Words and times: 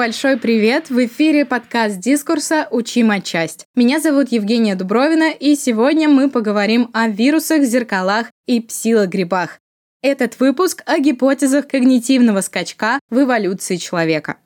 Большой 0.00 0.38
привет! 0.38 0.88
В 0.88 1.04
эфире 1.04 1.44
подкаст 1.44 1.98
дискурса 1.98 2.66
«Учим 2.70 3.10
отчасть». 3.10 3.66
Меня 3.74 4.00
зовут 4.00 4.32
Евгения 4.32 4.74
Дубровина, 4.74 5.30
и 5.30 5.54
сегодня 5.54 6.08
мы 6.08 6.30
поговорим 6.30 6.88
о 6.94 7.08
вирусах, 7.08 7.64
зеркалах 7.64 8.28
и 8.46 8.62
псилогрибах. 8.62 9.58
Этот 10.00 10.40
выпуск 10.40 10.82
о 10.86 10.98
гипотезах 11.00 11.68
когнитивного 11.68 12.40
скачка 12.40 12.98
в 13.10 13.20
эволюции 13.20 13.76
человека. 13.76 14.38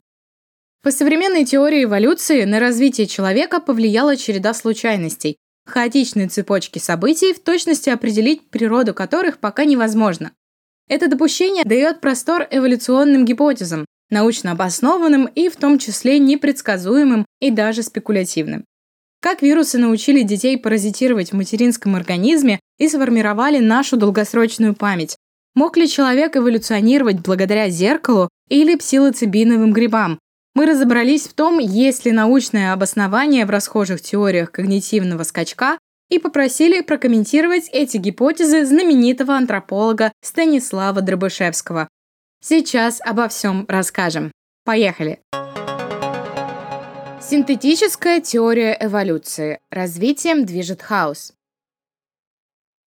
По 0.82 0.90
современной 0.90 1.44
теории 1.44 1.84
эволюции 1.84 2.42
на 2.42 2.58
развитие 2.58 3.06
человека 3.06 3.60
повлияла 3.60 4.16
череда 4.16 4.54
случайностей, 4.54 5.36
хаотичные 5.66 6.26
цепочки 6.26 6.80
событий, 6.80 7.32
в 7.32 7.38
точности 7.38 7.90
определить 7.90 8.50
природу 8.50 8.92
которых 8.92 9.38
пока 9.38 9.64
невозможно. 9.64 10.32
Это 10.88 11.06
допущение 11.06 11.62
дает 11.64 12.00
простор 12.00 12.44
эволюционным 12.50 13.24
гипотезам, 13.24 13.86
научно 14.10 14.52
обоснованным 14.52 15.26
и 15.26 15.48
в 15.48 15.56
том 15.56 15.78
числе 15.78 16.18
непредсказуемым 16.18 17.26
и 17.40 17.50
даже 17.50 17.82
спекулятивным. 17.82 18.64
Как 19.20 19.40
вирусы 19.40 19.78
научили 19.78 20.22
детей 20.22 20.58
паразитировать 20.58 21.32
в 21.32 21.36
материнском 21.36 21.96
организме 21.96 22.60
и 22.78 22.88
сформировали 22.88 23.58
нашу 23.58 23.96
долгосрочную 23.96 24.74
память? 24.74 25.16
Мог 25.54 25.76
ли 25.76 25.88
человек 25.88 26.36
эволюционировать 26.36 27.20
благодаря 27.20 27.70
зеркалу 27.70 28.28
или 28.48 28.74
псилоцибиновым 28.74 29.72
грибам? 29.72 30.18
Мы 30.54 30.66
разобрались 30.66 31.26
в 31.26 31.32
том, 31.32 31.58
есть 31.58 32.04
ли 32.04 32.12
научное 32.12 32.72
обоснование 32.72 33.46
в 33.46 33.50
расхожих 33.50 34.02
теориях 34.02 34.52
когнитивного 34.52 35.22
скачка 35.22 35.78
и 36.10 36.18
попросили 36.18 36.80
прокомментировать 36.80 37.68
эти 37.72 37.96
гипотезы 37.96 38.64
знаменитого 38.64 39.34
антрополога 39.34 40.12
Станислава 40.22 41.00
Дробышевского. 41.00 41.88
Сейчас 42.46 43.00
обо 43.00 43.28
всем 43.28 43.64
расскажем. 43.68 44.30
Поехали! 44.66 45.22
Синтетическая 47.18 48.20
теория 48.20 48.76
эволюции. 48.78 49.60
Развитием 49.70 50.44
движет 50.44 50.82
хаос. 50.82 51.32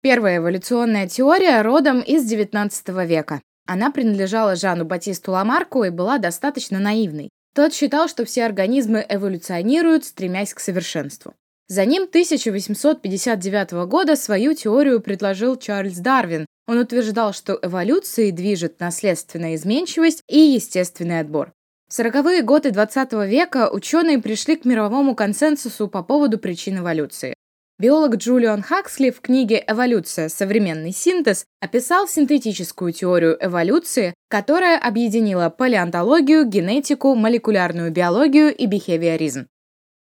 Первая 0.03 0.37
эволюционная 0.37 1.09
теория 1.09 1.63
родом 1.63 2.03
из 2.03 2.31
XIX 2.31 3.07
века. 3.07 3.41
Она 3.67 3.91
принадлежала 3.91 4.57
Жану 4.57 4.85
Батисту 4.85 5.33
Ламарку 5.33 5.85
и 5.85 5.89
была 5.91 6.19
достаточно 6.19 6.79
наивной. 6.79 7.31
Тот 7.55 7.73
считал, 7.73 8.09
что 8.09 8.27
все 8.27 8.45
организмы 8.45 9.07
эволюционируют, 9.09 10.05
стремясь 10.05 10.53
к 10.53 10.61
совершенству. 10.61 11.33
За 11.69 11.84
ним 11.84 12.05
1859 12.05 13.89
года 13.89 14.14
свою 14.14 14.55
теорию 14.55 15.00
предложил 15.00 15.56
Чарльз 15.56 15.98
Дарвин. 15.98 16.47
Он 16.69 16.78
утверждал, 16.78 17.33
что 17.33 17.58
эволюцией 17.61 18.31
движет 18.31 18.78
наследственная 18.78 19.56
изменчивость 19.56 20.23
и 20.28 20.39
естественный 20.39 21.19
отбор. 21.19 21.53
В 21.89 21.98
40-е 21.98 22.42
годы 22.42 22.70
20 22.70 23.12
века 23.28 23.69
ученые 23.70 24.19
пришли 24.19 24.55
к 24.55 24.64
мировому 24.64 25.17
консенсусу 25.17 25.89
по 25.89 26.05
поводу 26.05 26.39
причин 26.39 26.78
эволюции. 26.78 27.34
Биолог 27.78 28.17
Джулиан 28.17 28.62
Хаксли 28.62 29.11
в 29.11 29.20
книге 29.20 29.62
«Эволюция. 29.67 30.28
Современный 30.28 30.92
синтез» 30.92 31.45
описал 31.61 32.08
синтетическую 32.08 32.92
теорию 32.92 33.36
эволюции, 33.41 34.14
которая 34.28 34.78
объединила 34.78 35.51
палеонтологию, 35.51 36.47
генетику, 36.47 37.14
молекулярную 37.17 37.91
биологию 37.91 38.55
и 38.55 38.67
бихевиоризм. 38.67 39.47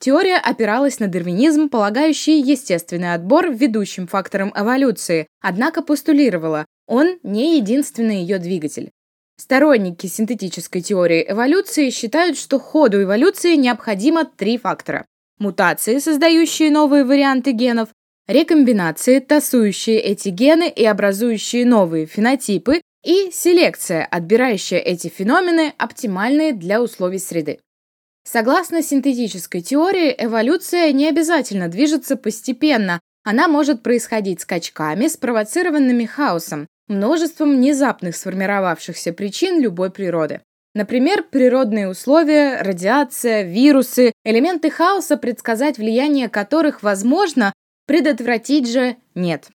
Теория 0.04 0.36
опиралась 0.36 1.00
на 1.00 1.08
дарвинизм, 1.08 1.70
полагающий 1.70 2.42
естественный 2.42 3.14
отбор 3.14 3.50
ведущим 3.50 4.06
фактором 4.06 4.52
эволюции, 4.54 5.28
однако 5.40 5.82
постулировала, 5.82 6.66
он 6.88 7.20
не 7.24 7.56
единственный 7.56 8.18
ее 8.18 8.38
двигатель. 8.38 8.92
Сторонники 9.40 10.08
синтетической 10.08 10.82
теории 10.82 11.26
эволюции 11.26 11.90
считают, 11.90 12.38
что 12.38 12.60
ходу 12.60 13.02
эволюции 13.02 13.56
необходимо 13.56 14.26
три 14.26 14.58
фактора. 14.58 15.06
Мутации, 15.40 16.00
создающие 16.00 16.70
новые 16.70 17.06
варианты 17.06 17.54
генов, 17.54 17.88
рекомбинации, 18.28 19.20
тасующие 19.20 20.02
эти 20.02 20.28
гены 20.28 20.68
и 20.68 20.84
образующие 20.84 21.66
новые 21.66 22.08
фенотипы, 22.08 22.82
и 23.06 23.32
селекция, 23.32 24.04
отбирающая 24.04 24.80
эти 24.80 25.08
феномены, 25.08 25.74
оптимальные 25.78 26.52
для 26.52 26.82
условий 26.82 27.20
среды. 27.20 27.60
Согласно 28.24 28.82
синтетической 28.82 29.62
теории, 29.62 30.16
эволюция 30.18 30.92
не 30.92 31.10
обязательно 31.10 31.68
движется 31.68 32.16
постепенно, 32.16 33.00
она 33.24 33.48
может 33.48 33.84
происходить 33.84 34.42
скачками, 34.42 35.08
спровоцированными 35.08 36.06
хаосом, 36.06 36.68
множеством 36.88 37.56
внезапных 37.56 38.16
сформировавшихся 38.16 39.14
причин 39.14 39.62
любой 39.62 39.92
природы. 39.92 40.42
Например, 40.76 41.24
природные 41.24 41.88
условия, 41.88 42.62
радиация, 42.62 43.44
вирусы, 43.44 44.12
элементы 44.24 44.72
хаоса, 44.72 45.18
предсказать 45.18 45.78
влияние 45.78 46.30
которых 46.30 46.82
возможно, 46.82 47.54
предотвратить 47.86 48.68
же 48.70 48.98
нет. 49.14 49.50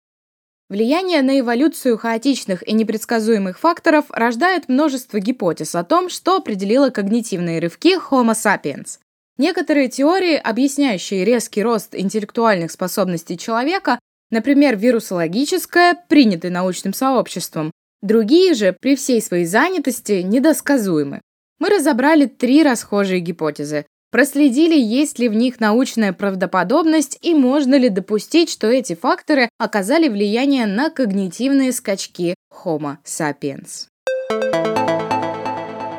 Влияние 0.69 1.23
на 1.23 1.39
эволюцию 1.39 1.97
хаотичных 1.97 2.67
и 2.67 2.73
непредсказуемых 2.73 3.61
факторов 3.61 4.07
рождает 4.11 4.69
множество 4.69 5.21
гипотез 5.21 5.77
о 5.77 5.85
том, 5.85 6.09
что 6.09 6.39
определило 6.39 6.91
когнитивные 6.91 7.61
рывки 7.61 7.97
Homo 7.97 8.33
sapiens. 8.33 8.99
Некоторые 9.39 9.89
теории, 9.89 10.35
объясняющие 10.35 11.25
резкий 11.25 11.63
рост 11.63 11.95
интеллектуальных 11.95 12.73
способностей 12.73 13.39
человека, 13.39 14.01
например, 14.33 14.77
вирусологическая, 14.77 15.95
приняты 16.09 16.51
научным 16.51 16.95
сообществом, 16.95 17.71
другие 18.03 18.55
же, 18.55 18.75
при 18.81 18.97
всей 18.97 19.23
своей 19.23 19.47
занятости, 19.47 20.23
недосказуемы. 20.25 21.21
Мы 21.61 21.69
разобрали 21.69 22.27
три 22.27 22.65
расхожие 22.65 23.21
гипотезы, 23.21 23.87
Проследили, 24.11 24.79
есть 24.79 25.19
ли 25.19 25.29
в 25.29 25.35
них 25.35 25.61
научная 25.61 26.13
правдоподобность 26.13 27.19
и 27.23 27.35
можно 27.35 27.75
ли 27.75 27.89
допустить, 27.89 28.51
что 28.51 28.69
эти 28.69 28.95
факторы 28.95 29.49
оказали 29.59 30.09
влияние 30.09 30.67
на 30.67 30.91
когнитивные 30.91 31.73
скачки 31.73 32.35
Homo 32.65 32.99
sapiens. 33.05 33.89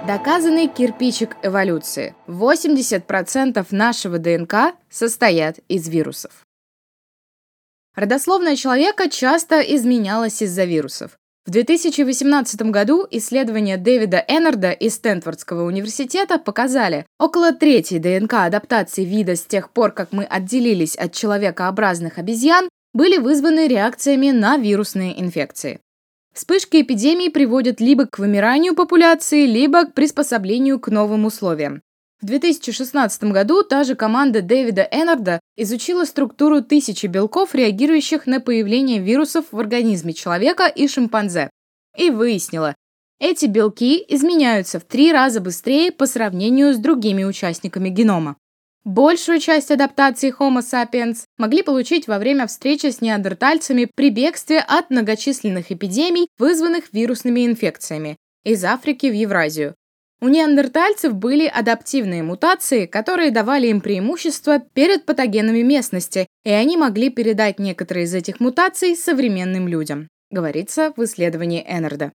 Доказанный 0.08 0.68
кирпичик 0.70 1.36
эволюции. 1.44 2.16
80% 2.28 3.68
нашего 3.72 4.20
ДНК 4.20 4.74
состоят 4.90 5.60
из 5.68 5.90
вирусов. 5.90 6.46
Родословная 7.94 8.56
человека 8.56 9.10
часто 9.10 9.60
изменялась 9.60 10.42
из-за 10.42 10.64
вирусов. 10.64 11.17
В 11.48 11.50
2018 11.50 12.62
году 12.64 13.08
исследования 13.10 13.78
Дэвида 13.78 14.22
Эннарда 14.28 14.72
из 14.72 14.96
Стэнфордского 14.96 15.64
университета 15.64 16.40
показали, 16.40 17.06
около 17.18 17.54
трети 17.54 18.00
ДНК 18.00 18.34
адаптации 18.34 19.06
вида 19.06 19.38
с 19.38 19.46
тех 19.46 19.70
пор, 19.70 19.94
как 19.94 20.12
мы 20.12 20.26
отделились 20.26 20.98
от 20.98 21.14
человекообразных 21.14 22.18
обезьян, 22.18 22.68
были 22.94 23.18
вызваны 23.18 23.70
реакциями 23.70 24.32
на 24.32 24.58
вирусные 24.58 25.22
инфекции. 25.22 25.80
Вспышки 26.34 26.82
эпидемий 26.82 27.32
приводят 27.32 27.80
либо 27.80 28.08
к 28.08 28.20
вымиранию 28.20 28.76
популяции, 28.76 29.46
либо 29.46 29.86
к 29.86 29.94
приспособлению 29.94 30.82
к 30.82 30.90
новым 30.90 31.24
условиям. 31.24 31.82
В 32.20 32.26
2016 32.26 33.24
году 33.26 33.62
та 33.62 33.84
же 33.84 33.94
команда 33.94 34.42
Дэвида 34.42 34.88
Эннарда 34.92 35.40
изучила 35.56 36.04
структуру 36.04 36.64
тысячи 36.64 37.06
белков, 37.06 37.54
реагирующих 37.54 38.26
на 38.26 38.40
появление 38.40 39.00
вирусов 39.00 39.46
в 39.52 39.60
организме 39.60 40.14
человека 40.14 40.66
и 40.66 40.88
шимпанзе, 40.88 41.52
и 41.96 42.10
выяснила, 42.10 42.76
эти 43.20 43.46
белки 43.46 44.04
изменяются 44.08 44.80
в 44.80 44.84
три 44.84 45.12
раза 45.12 45.42
быстрее 45.42 45.92
по 45.92 46.08
сравнению 46.08 46.74
с 46.74 46.78
другими 46.78 47.24
участниками 47.24 47.90
генома. 47.90 48.38
Большую 48.84 49.40
часть 49.40 49.70
адаптации 49.70 50.34
Homo 50.40 50.62
sapiens 50.62 51.24
могли 51.38 51.62
получить 51.62 52.08
во 52.08 52.20
время 52.20 52.48
встречи 52.48 52.90
с 52.90 53.02
неандертальцами 53.02 53.90
при 53.94 54.10
бегстве 54.10 54.60
от 54.60 54.90
многочисленных 54.90 55.72
эпидемий, 55.72 56.30
вызванных 56.40 56.94
вирусными 56.94 57.46
инфекциями, 57.46 58.18
из 58.44 58.64
Африки 58.64 59.08
в 59.08 59.14
Евразию, 59.14 59.76
у 60.20 60.30
неандертальцев 60.30 61.14
были 61.14 61.46
адаптивные 61.46 62.24
мутации, 62.24 62.86
которые 62.86 63.32
давали 63.32 63.68
им 63.68 63.82
преимущество 63.82 64.60
перед 64.60 65.06
патогенами 65.06 65.62
местности, 65.62 66.28
и 66.44 66.50
они 66.50 66.76
могли 66.76 67.10
передать 67.10 67.60
некоторые 67.60 68.06
из 68.06 68.14
этих 68.14 68.40
мутаций 68.40 68.96
современным 68.96 69.68
людям, 69.68 70.08
говорится 70.32 70.92
в 70.96 71.04
исследовании 71.04 71.64
Эннерда. 71.68 72.12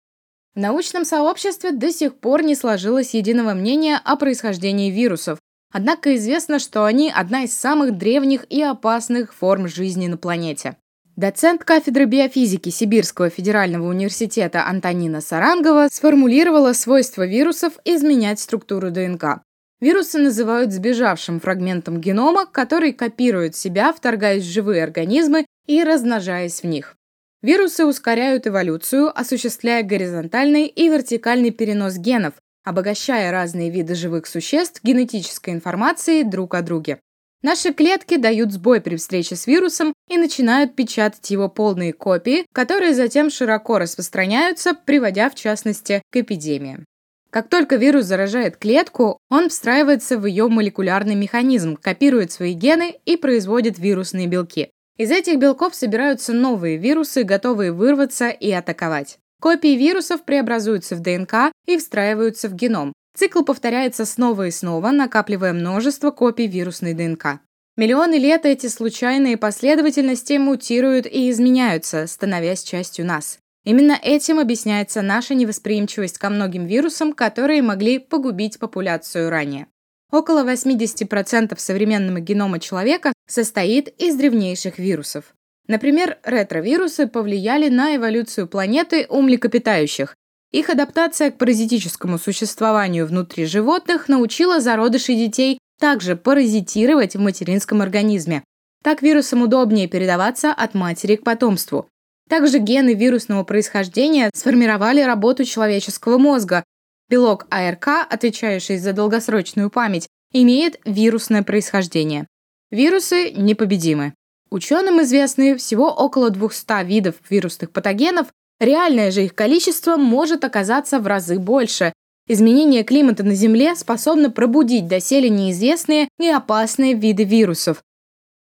В 0.54 0.58
научном 0.58 1.04
сообществе 1.04 1.72
до 1.72 1.92
сих 1.92 2.18
пор 2.18 2.42
не 2.42 2.54
сложилось 2.54 3.14
единого 3.14 3.54
мнения 3.54 4.00
о 4.02 4.16
происхождении 4.16 4.90
вирусов, 4.90 5.38
однако 5.70 6.16
известно, 6.16 6.58
что 6.58 6.84
они 6.84 7.12
одна 7.14 7.44
из 7.44 7.56
самых 7.56 7.96
древних 7.96 8.46
и 8.50 8.62
опасных 8.62 9.34
форм 9.34 9.68
жизни 9.68 10.08
на 10.08 10.16
планете. 10.16 10.76
Доцент 11.20 11.64
кафедры 11.64 12.06
биофизики 12.06 12.70
Сибирского 12.70 13.28
федерального 13.28 13.86
университета 13.86 14.64
Антонина 14.66 15.20
Сарангова 15.20 15.88
сформулировала 15.92 16.72
свойства 16.72 17.26
вирусов 17.26 17.74
изменять 17.84 18.40
структуру 18.40 18.90
ДНК. 18.90 19.42
Вирусы 19.82 20.18
называют 20.18 20.72
сбежавшим 20.72 21.38
фрагментом 21.38 22.00
генома, 22.00 22.46
который 22.46 22.94
копирует 22.94 23.54
себя, 23.54 23.92
вторгаясь 23.92 24.44
в 24.44 24.50
живые 24.50 24.82
организмы 24.82 25.44
и 25.66 25.84
размножаясь 25.84 26.62
в 26.62 26.64
них. 26.64 26.96
Вирусы 27.42 27.84
ускоряют 27.84 28.46
эволюцию, 28.46 29.12
осуществляя 29.14 29.82
горизонтальный 29.82 30.68
и 30.68 30.88
вертикальный 30.88 31.50
перенос 31.50 31.98
генов, 31.98 32.32
обогащая 32.64 33.30
разные 33.30 33.68
виды 33.68 33.94
живых 33.94 34.26
существ 34.26 34.80
генетической 34.82 35.52
информацией 35.52 36.24
друг 36.24 36.54
о 36.54 36.62
друге. 36.62 36.98
Наши 37.42 37.72
клетки 37.72 38.16
дают 38.16 38.52
сбой 38.52 38.82
при 38.82 38.96
встрече 38.96 39.34
с 39.34 39.46
вирусом 39.46 39.94
и 40.08 40.18
начинают 40.18 40.76
печатать 40.76 41.30
его 41.30 41.48
полные 41.48 41.94
копии, 41.94 42.44
которые 42.52 42.94
затем 42.94 43.30
широко 43.30 43.78
распространяются, 43.78 44.74
приводя 44.74 45.30
в 45.30 45.34
частности 45.34 46.02
к 46.10 46.16
эпидемиям. 46.16 46.84
Как 47.30 47.48
только 47.48 47.76
вирус 47.76 48.06
заражает 48.06 48.56
клетку, 48.56 49.18
он 49.30 49.48
встраивается 49.48 50.18
в 50.18 50.26
ее 50.26 50.48
молекулярный 50.48 51.14
механизм, 51.14 51.76
копирует 51.76 52.32
свои 52.32 52.52
гены 52.52 52.96
и 53.06 53.16
производит 53.16 53.78
вирусные 53.78 54.26
белки. 54.26 54.70
Из 54.98 55.10
этих 55.10 55.38
белков 55.38 55.74
собираются 55.74 56.34
новые 56.34 56.76
вирусы, 56.76 57.22
готовые 57.22 57.72
вырваться 57.72 58.28
и 58.28 58.50
атаковать. 58.50 59.18
Копии 59.40 59.76
вирусов 59.76 60.24
преобразуются 60.24 60.96
в 60.96 61.00
ДНК 61.00 61.52
и 61.66 61.78
встраиваются 61.78 62.48
в 62.50 62.54
геном. 62.54 62.92
Цикл 63.14 63.42
повторяется 63.42 64.04
снова 64.04 64.46
и 64.46 64.50
снова, 64.50 64.90
накапливая 64.90 65.52
множество 65.52 66.10
копий 66.10 66.46
вирусной 66.46 66.94
ДНК. 66.94 67.40
Миллионы 67.76 68.14
лет 68.14 68.44
эти 68.46 68.66
случайные 68.66 69.36
последовательности 69.36 70.34
мутируют 70.34 71.06
и 71.06 71.30
изменяются, 71.30 72.06
становясь 72.06 72.62
частью 72.62 73.06
нас. 73.06 73.38
Именно 73.64 73.98
этим 74.02 74.38
объясняется 74.38 75.02
наша 75.02 75.34
невосприимчивость 75.34 76.18
ко 76.18 76.30
многим 76.30 76.66
вирусам, 76.66 77.12
которые 77.12 77.62
могли 77.62 77.98
погубить 77.98 78.58
популяцию 78.58 79.30
ранее. 79.30 79.66
Около 80.10 80.44
80% 80.44 81.56
современного 81.58 82.20
генома 82.20 82.58
человека 82.58 83.12
состоит 83.28 83.88
из 84.00 84.16
древнейших 84.16 84.78
вирусов. 84.78 85.34
Например, 85.68 86.18
ретровирусы 86.24 87.06
повлияли 87.06 87.68
на 87.68 87.94
эволюцию 87.94 88.48
планеты 88.48 89.06
у 89.08 89.22
млекопитающих. 89.22 90.16
Их 90.52 90.68
адаптация 90.68 91.30
к 91.30 91.38
паразитическому 91.38 92.18
существованию 92.18 93.06
внутри 93.06 93.46
животных 93.46 94.08
научила 94.08 94.60
зародышей 94.60 95.16
детей 95.16 95.58
также 95.78 96.16
паразитировать 96.16 97.14
в 97.14 97.20
материнском 97.20 97.82
организме. 97.82 98.42
Так 98.82 99.02
вирусам 99.02 99.42
удобнее 99.42 99.86
передаваться 99.86 100.52
от 100.52 100.74
матери 100.74 101.16
к 101.16 101.24
потомству. 101.24 101.88
Также 102.28 102.58
гены 102.58 102.94
вирусного 102.94 103.44
происхождения 103.44 104.30
сформировали 104.34 105.02
работу 105.02 105.44
человеческого 105.44 106.18
мозга. 106.18 106.64
Белок 107.08 107.46
АРК, 107.50 108.06
отвечающий 108.08 108.78
за 108.78 108.92
долгосрочную 108.92 109.70
память, 109.70 110.08
имеет 110.32 110.80
вирусное 110.84 111.42
происхождение. 111.42 112.26
Вирусы 112.70 113.32
непобедимы. 113.32 114.14
Ученым 114.48 115.02
известны 115.02 115.56
всего 115.56 115.90
около 115.90 116.30
200 116.30 116.84
видов 116.84 117.16
вирусных 117.28 117.72
патогенов, 117.72 118.28
реальное 118.60 119.10
же 119.10 119.24
их 119.24 119.34
количество 119.34 119.96
может 119.96 120.44
оказаться 120.44 121.00
в 121.00 121.06
разы 121.06 121.38
больше. 121.38 121.92
Изменение 122.28 122.84
климата 122.84 123.24
на 123.24 123.34
Земле 123.34 123.74
способно 123.74 124.30
пробудить 124.30 124.86
доселе 124.86 125.28
неизвестные 125.28 126.08
и 126.18 126.28
опасные 126.28 126.94
виды 126.94 127.24
вирусов. 127.24 127.82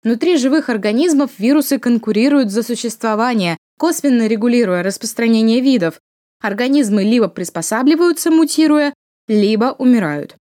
Внутри 0.04 0.38
живых 0.38 0.69
организмов 0.69 1.31
вирусы 1.38 1.80
конкурируют 1.80 2.52
за 2.52 2.63
существование, 2.63 3.58
косвенно 3.80 4.28
регулируя 4.28 4.84
распространение 4.84 5.62
видов. 5.62 6.00
Организмы 6.42 7.04
либо 7.04 7.28
приспосабливаются, 7.28 8.30
мутируя, 8.31 8.94
либо 9.28 9.75
умирают. 9.78 10.36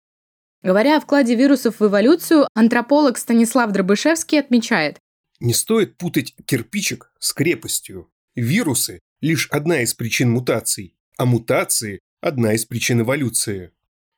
Говоря 0.62 0.96
о 0.96 1.00
вкладе 1.00 1.34
вирусов 1.34 1.80
в 1.80 1.86
эволюцию, 1.86 2.48
антрополог 2.54 3.16
Станислав 3.16 3.70
Дробышевский 3.70 4.40
отмечает, 4.40 4.98
не 5.40 5.54
стоит 5.54 5.96
путать 5.96 6.34
кирпичик 6.44 7.10
с 7.18 7.32
крепостью. 7.32 8.10
Вирусы– 8.34 9.00
лишь 9.20 9.48
одна 9.50 9.82
из 9.82 9.94
причин 9.94 10.30
мутаций, 10.30 10.94
а 11.16 11.24
мутации– 11.26 12.00
одна 12.20 12.54
из 12.54 12.64
причин 12.64 13.02
эволюции. 13.02 13.72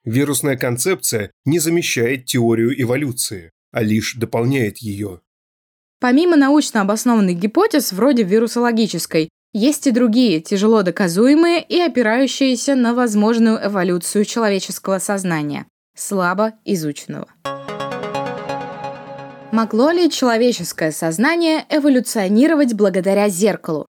Вирусная 0.05 0.57
концепция 0.57 1.31
не 1.45 1.59
замещает 1.59 2.27
теорию 2.27 2.81
эволюции, 2.81 3.53
а 3.71 3.83
лишь 3.83 4.15
дополняет 4.15 4.79
ее. 4.79 5.21
Помимо 6.01 6.37
научно 6.37 6.81
обоснованных 6.81 7.39
гипотез, 7.39 7.93
вроде 7.93 8.25
вирусологической, 8.25 9.29
есть 9.53 9.87
и 9.87 9.91
другие, 9.91 10.41
тяжело 10.41 10.83
доказуемые 10.83 11.63
и 11.63 11.79
опирающиеся 11.79 12.75
на 12.75 12.95
возможную 12.95 13.65
эволюцию 13.65 14.25
человеческого 14.25 14.99
сознания, 14.99 15.67
слабо 15.95 16.55
изученного. 16.65 17.29
Могло 19.53 19.91
ли 19.91 20.11
человеческое 20.11 20.91
сознание 20.91 21.67
эволюционировать 21.69 22.73
благодаря 22.73 23.29
зеркалу? 23.29 23.87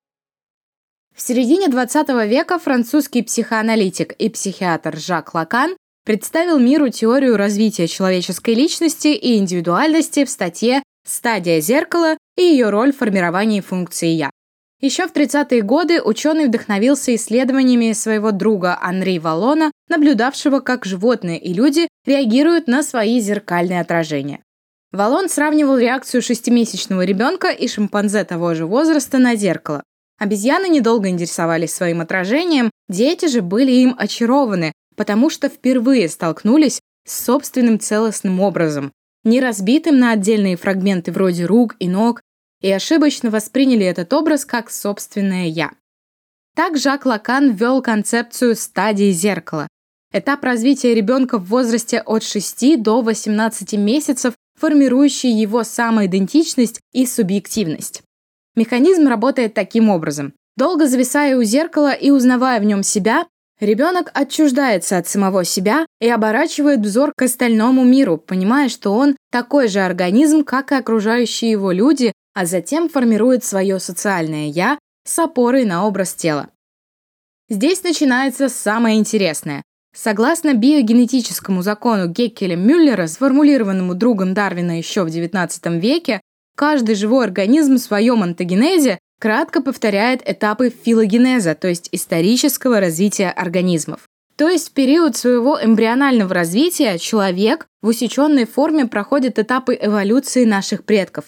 В 1.15 1.21
середине 1.21 1.67
20 1.67 2.09
века 2.27 2.57
французский 2.57 3.21
психоаналитик 3.21 4.13
и 4.13 4.29
психиатр 4.29 4.97
Жак 4.97 5.35
Лакан 5.35 5.77
представил 6.05 6.57
миру 6.57 6.89
теорию 6.89 7.37
развития 7.37 7.87
человеческой 7.87 8.55
личности 8.55 9.09
и 9.09 9.37
индивидуальности 9.37 10.25
в 10.25 10.29
статье 10.29 10.81
«Стадия 11.07 11.61
зеркала 11.61 12.17
и 12.35 12.41
ее 12.41 12.71
роль 12.71 12.91
в 12.91 12.97
формировании 12.97 13.61
функции 13.61 14.07
«я». 14.07 14.31
Еще 14.81 15.07
в 15.07 15.13
30-е 15.13 15.61
годы 15.61 16.01
ученый 16.01 16.47
вдохновился 16.47 17.13
исследованиями 17.13 17.93
своего 17.93 18.31
друга 18.31 18.79
Анри 18.81 19.19
Валона, 19.19 19.71
наблюдавшего, 19.89 20.61
как 20.61 20.83
животные 20.83 21.39
и 21.39 21.53
люди 21.53 21.87
реагируют 22.07 22.67
на 22.67 22.81
свои 22.81 23.19
зеркальные 23.19 23.81
отражения. 23.81 24.41
Валон 24.91 25.29
сравнивал 25.29 25.77
реакцию 25.77 26.23
шестимесячного 26.23 27.05
ребенка 27.05 27.49
и 27.49 27.67
шимпанзе 27.67 28.23
того 28.23 28.55
же 28.55 28.65
возраста 28.65 29.19
на 29.19 29.35
зеркало. 29.35 29.83
Обезьяны 30.19 30.67
недолго 30.67 31.09
интересовались 31.09 31.73
своим 31.73 32.01
отражением, 32.01 32.69
дети 32.87 33.27
же 33.27 33.41
были 33.41 33.71
им 33.71 33.95
очарованы, 33.97 34.71
потому 34.95 35.29
что 35.29 35.49
впервые 35.49 36.07
столкнулись 36.09 36.81
с 37.05 37.25
собственным 37.25 37.79
целостным 37.79 38.39
образом, 38.39 38.91
не 39.23 39.39
разбитым 39.39 39.99
на 39.99 40.11
отдельные 40.11 40.55
фрагменты 40.55 41.11
вроде 41.11 41.45
рук 41.45 41.75
и 41.79 41.87
ног, 41.87 42.21
и 42.61 42.71
ошибочно 42.71 43.29
восприняли 43.29 43.85
этот 43.85 44.13
образ 44.13 44.45
как 44.45 44.71
собственное 44.71 45.47
«я». 45.47 45.71
Так 46.55 46.77
Жак 46.77 47.05
Лакан 47.05 47.51
ввел 47.51 47.81
концепцию 47.81 48.55
стадии 48.55 49.11
зеркала. 49.11 49.67
Этап 50.11 50.43
развития 50.43 50.93
ребенка 50.93 51.39
в 51.39 51.45
возрасте 51.47 51.99
от 51.99 52.23
6 52.23 52.81
до 52.81 53.01
18 53.01 53.73
месяцев 53.73 54.35
формирующий 54.59 55.31
его 55.31 55.63
самоидентичность 55.63 56.79
и 56.93 57.07
субъективность. 57.07 58.03
Механизм 58.55 59.07
работает 59.07 59.53
таким 59.53 59.89
образом. 59.89 60.33
Долго 60.55 60.87
зависая 60.87 61.37
у 61.37 61.43
зеркала 61.43 61.93
и 61.93 62.11
узнавая 62.11 62.59
в 62.59 62.63
нем 62.63 62.83
себя, 62.83 63.25
ребенок 63.59 64.11
отчуждается 64.13 64.97
от 64.97 65.07
самого 65.07 65.43
себя 65.43 65.87
и 65.99 66.07
оборачивает 66.07 66.81
взор 66.81 67.13
к 67.15 67.23
остальному 67.23 67.83
миру, 67.83 68.17
понимая, 68.17 68.69
что 68.69 68.93
он 68.93 69.15
такой 69.31 69.67
же 69.67 69.79
организм, 69.79 70.43
как 70.43 70.71
и 70.71 70.75
окружающие 70.75 71.49
его 71.49 71.71
люди, 71.71 72.13
а 72.35 72.45
затем 72.45 72.89
формирует 72.89 73.43
свое 73.43 73.79
социальное 73.79 74.47
«я» 74.47 74.77
с 75.05 75.17
опорой 75.17 75.65
на 75.65 75.87
образ 75.87 76.13
тела. 76.13 76.49
Здесь 77.49 77.83
начинается 77.83 78.49
самое 78.49 78.97
интересное. 78.97 79.63
Согласно 79.95 80.53
биогенетическому 80.53 81.61
закону 81.61 82.09
Геккеля-Мюллера, 82.09 83.07
сформулированному 83.07 83.93
другом 83.93 84.33
Дарвина 84.33 84.77
еще 84.77 85.03
в 85.03 85.07
XIX 85.07 85.79
веке, 85.79 86.21
каждый 86.55 86.95
живой 86.95 87.25
организм 87.25 87.75
в 87.75 87.79
своем 87.79 88.23
антогенезе 88.23 88.99
кратко 89.19 89.61
повторяет 89.61 90.21
этапы 90.27 90.69
филогенеза, 90.69 91.55
то 91.55 91.67
есть 91.67 91.89
исторического 91.91 92.79
развития 92.79 93.29
организмов. 93.29 94.07
То 94.35 94.49
есть 94.49 94.69
в 94.69 94.71
период 94.73 95.15
своего 95.15 95.59
эмбрионального 95.61 96.33
развития 96.33 96.97
человек 96.97 97.67
в 97.81 97.87
усеченной 97.87 98.45
форме 98.45 98.87
проходит 98.87 99.39
этапы 99.39 99.77
эволюции 99.79 100.43
наших 100.45 100.83
предков. 100.83 101.25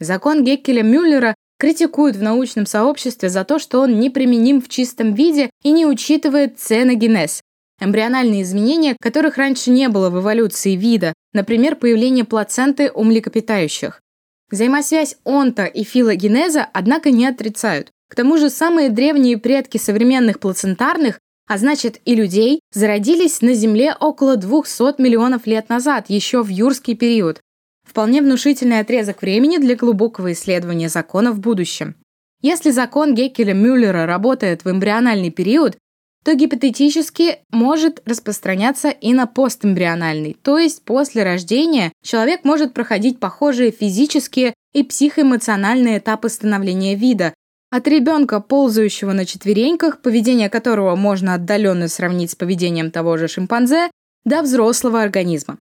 Закон 0.00 0.44
Геккеля-Мюллера 0.44 1.34
критикуют 1.58 2.16
в 2.16 2.22
научном 2.22 2.66
сообществе 2.66 3.28
за 3.28 3.44
то, 3.44 3.58
что 3.58 3.80
он 3.80 4.00
неприменим 4.00 4.60
в 4.60 4.68
чистом 4.68 5.14
виде 5.14 5.50
и 5.62 5.70
не 5.70 5.86
учитывает 5.86 6.58
ценогенез, 6.58 7.42
Эмбриональные 7.80 8.42
изменения, 8.42 8.94
которых 9.00 9.38
раньше 9.38 9.70
не 9.70 9.88
было 9.88 10.10
в 10.10 10.20
эволюции 10.20 10.76
вида, 10.76 11.14
например, 11.32 11.76
появление 11.76 12.26
плаценты 12.26 12.90
у 12.92 13.04
млекопитающих. 13.04 14.02
Взаимосвязь 14.50 15.16
онто 15.24 15.64
и 15.64 15.84
филогенеза, 15.84 16.66
однако, 16.72 17.10
не 17.10 17.26
отрицают. 17.26 17.90
К 18.08 18.16
тому 18.16 18.36
же 18.36 18.50
самые 18.50 18.90
древние 18.90 19.38
предки 19.38 19.78
современных 19.78 20.40
плацентарных, 20.40 21.20
а 21.46 21.58
значит 21.58 22.00
и 22.04 22.14
людей, 22.14 22.60
зародились 22.72 23.42
на 23.42 23.54
Земле 23.54 23.94
около 23.98 24.36
200 24.36 25.00
миллионов 25.00 25.46
лет 25.46 25.68
назад, 25.68 26.06
еще 26.08 26.42
в 26.42 26.48
юрский 26.48 26.96
период. 26.96 27.40
Вполне 27.88 28.22
внушительный 28.22 28.80
отрезок 28.80 29.22
времени 29.22 29.58
для 29.58 29.76
глубокого 29.76 30.32
исследования 30.32 30.88
закона 30.88 31.32
в 31.32 31.40
будущем. 31.40 31.96
Если 32.42 32.70
закон 32.70 33.14
Геккеля-Мюллера 33.14 34.06
работает 34.06 34.64
в 34.64 34.70
эмбриональный 34.70 35.30
период, 35.30 35.76
то 36.24 36.34
гипотетически 36.34 37.38
может 37.50 38.02
распространяться 38.04 38.90
и 38.90 39.12
на 39.12 39.26
постэмбриональный, 39.26 40.36
то 40.42 40.58
есть 40.58 40.82
после 40.84 41.22
рождения 41.22 41.92
человек 42.02 42.44
может 42.44 42.74
проходить 42.74 43.18
похожие 43.18 43.70
физические 43.70 44.54
и 44.72 44.82
психоэмоциональные 44.82 45.98
этапы 45.98 46.28
становления 46.28 46.94
вида, 46.94 47.34
От 47.72 47.86
ребенка, 47.86 48.40
ползающего 48.40 49.12
на 49.12 49.24
четвереньках, 49.24 50.02
поведение 50.02 50.50
которого 50.50 50.96
можно 50.96 51.34
отдаленно 51.34 51.86
сравнить 51.86 52.32
с 52.32 52.34
поведением 52.34 52.90
того 52.90 53.16
же 53.16 53.28
шимпанзе, 53.28 53.90
до 54.24 54.42
взрослого 54.42 55.00
организма. 55.00 55.56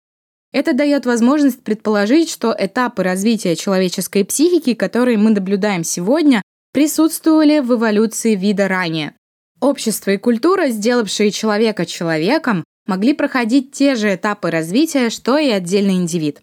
Это 0.52 0.74
дает 0.74 1.06
возможность 1.06 1.62
предположить, 1.64 2.32
что 2.32 2.56
этапы 2.58 3.04
развития 3.04 3.56
человеческой 3.56 4.26
психики, 4.26 4.74
которые 4.74 5.20
мы 5.20 5.30
наблюдаем 5.30 5.84
сегодня, 5.84 6.42
присутствовали 6.74 7.60
в 7.60 7.76
эволюции 7.76 8.34
вида 8.34 8.68
ранее. 8.68 9.14
Общество 9.62 10.12
и 10.12 10.18
культура, 10.18 10.70
сделавшие 10.70 11.32
человека 11.32 11.86
человеком, 11.86 12.64
могли 12.86 13.14
проходить 13.14 13.72
те 13.72 13.96
же 13.96 14.16
этапы 14.16 14.50
развития, 14.50 15.10
что 15.10 15.38
и 15.38 15.50
отдельный 15.50 15.96
индивид. 15.96 16.42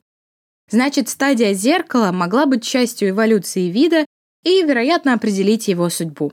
Значит, 0.70 1.08
стадия 1.08 1.54
зеркала 1.54 2.12
могла 2.12 2.46
быть 2.46 2.64
частью 2.64 3.10
эволюции 3.10 3.70
вида 3.70 4.04
и, 4.44 4.62
вероятно, 4.62 5.14
определить 5.14 5.68
его 5.68 5.88
судьбу. 5.88 6.32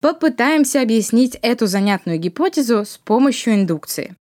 Попытаемся 0.00 0.80
объяснить 0.80 1.36
эту 1.42 1.66
занятную 1.66 2.18
гипотезу 2.18 2.84
с 2.84 2.98
помощью 2.98 3.54
индукции. 3.54 4.16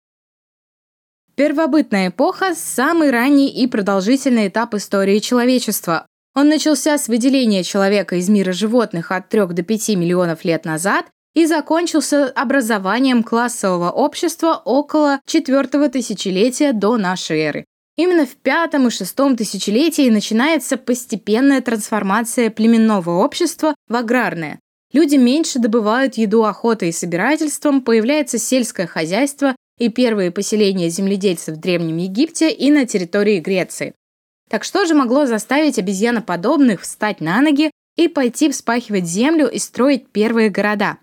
Первобытная 1.35 2.09
эпоха– 2.09 2.53
самый 2.55 3.11
ранний 3.11 3.49
и 3.49 3.67
продолжительный 3.67 4.47
этап 4.47 4.73
истории 4.73 5.19
человечества. 5.19 6.07
Он 6.33 6.49
начался 6.49 6.97
с 6.97 7.07
выделения 7.07 7.63
человека 7.63 8.15
из 8.15 8.29
мира 8.29 8.53
животных 8.53 9.11
от 9.11 9.29
3 9.29 9.47
до 9.47 9.63
5 9.63 9.89
миллионов 9.89 10.45
лет 10.45 10.65
назад 10.65 11.07
и 11.35 11.45
закончился 11.45 12.29
образованием 12.29 13.21
классового 13.21 13.91
общества 13.91 14.61
около 14.65 15.19
4 15.27 15.89
тысячелетия 15.89 16.73
до 16.73 16.97
нашей 16.97 17.39
эры. 17.41 17.65
Именно 17.97 18.25
в 18.25 18.35
пятом 18.35 18.87
и 18.87 18.89
шестом 18.89 19.37
тысячелетии 19.37 20.09
начинается 20.09 20.77
постепенная 20.77 21.61
трансформация 21.61 22.49
племенного 22.49 23.23
общества 23.23 23.75
в 23.87 23.95
аграрное. 23.95 24.59
Люди 24.91 25.15
меньше 25.15 25.59
добывают 25.59 26.15
еду 26.15 26.45
охотой 26.45 26.89
и 26.89 26.93
собирательством, 26.93 27.81
появляется 27.81 28.37
сельское 28.37 28.87
хозяйство 28.87 29.55
и 29.77 29.89
первые 29.89 30.31
поселения 30.31 30.89
земледельцев 30.89 31.55
в 31.55 31.59
Древнем 31.59 31.97
Египте 31.97 32.49
и 32.49 32.71
на 32.71 32.85
территории 32.85 33.39
Греции. 33.39 33.93
Так 34.49 34.63
что 34.63 34.85
же 34.85 34.93
могло 34.93 35.25
заставить 35.25 35.79
обезьяноподобных 35.79 36.81
встать 36.81 37.19
на 37.19 37.41
ноги 37.41 37.71
и 37.97 38.07
пойти 38.07 38.49
вспахивать 38.51 39.05
землю 39.05 39.49
и 39.49 39.57
строить 39.57 40.09
первые 40.11 40.49
города? 40.49 40.97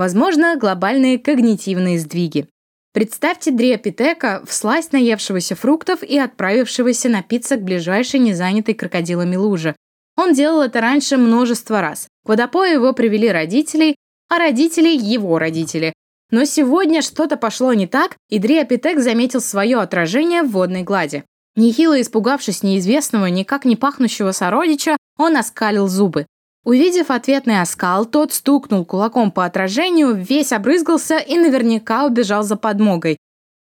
Возможно, 0.00 0.56
глобальные 0.56 1.18
когнитивные 1.18 1.98
сдвиги. 1.98 2.48
Представьте 2.94 3.50
дриопитека, 3.50 4.42
всласть 4.46 4.94
наевшегося 4.94 5.54
фруктов 5.54 6.02
и 6.02 6.18
отправившегося 6.18 7.10
напиться 7.10 7.56
к 7.56 7.62
ближайшей 7.62 8.18
незанятой 8.18 8.72
крокодилами 8.72 9.36
луже. 9.36 9.76
Он 10.16 10.32
делал 10.32 10.62
это 10.62 10.80
раньше 10.80 11.18
множество 11.18 11.82
раз. 11.82 12.08
К 12.24 12.30
водопою 12.30 12.76
его 12.76 12.94
привели 12.94 13.28
родителей, 13.28 13.96
а 14.30 14.38
родители– 14.38 14.88
его 14.88 15.38
родители. 15.38 15.92
Но 16.30 16.46
сегодня 16.46 17.02
что-то 17.02 17.36
пошло 17.36 17.74
не 17.74 17.86
так, 17.86 18.16
и 18.30 18.38
дриопитек 18.38 19.00
заметил 19.00 19.42
свое 19.42 19.80
отражение 19.80 20.42
в 20.42 20.52
водной 20.52 20.82
глади. 20.82 21.24
Нехило 21.56 22.00
испугавшись 22.00 22.62
неизвестного, 22.62 23.26
никак 23.26 23.66
не 23.66 23.76
пахнущего 23.76 24.32
сородича, 24.32 24.96
он 25.18 25.36
оскалил 25.36 25.88
зубы. 25.88 26.24
Увидев 26.64 27.10
ответный 27.10 27.60
оскал, 27.60 28.04
тот 28.04 28.32
стукнул 28.32 28.84
кулаком 28.84 29.30
по 29.30 29.44
отражению, 29.44 30.14
весь 30.14 30.52
обрызгался 30.52 31.16
и 31.18 31.38
наверняка 31.38 32.04
убежал 32.04 32.42
за 32.42 32.56
подмогой. 32.56 33.16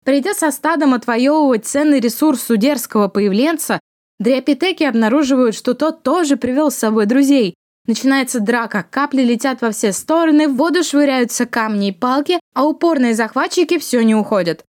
Придя 0.03 0.33
со 0.33 0.51
стадом 0.51 0.93
отвоевывать 0.93 1.65
ценный 1.65 2.01
ресурс 2.01 2.49
у 2.51 2.57
дерзкого 2.57 3.07
появленца, 3.07 3.79
дриопитеки 4.19 4.83
обнаруживают, 4.83 5.55
что 5.55 5.73
тот 5.73 6.03
тоже 6.03 6.35
привел 6.35 6.71
с 6.71 6.75
собой 6.75 7.05
друзей. 7.05 7.55
Начинается 7.85 8.41
драка, 8.41 8.85
капли 8.89 9.21
летят 9.23 9.61
во 9.61 9.71
все 9.71 9.93
стороны, 9.93 10.47
в 10.47 10.55
воду 10.55 10.83
швыряются 10.83 11.45
камни 11.45 11.89
и 11.89 11.91
палки, 11.93 12.39
а 12.53 12.65
упорные 12.65 13.13
захватчики 13.13 13.77
все 13.77 14.03
не 14.03 14.15
уходят. 14.15 14.65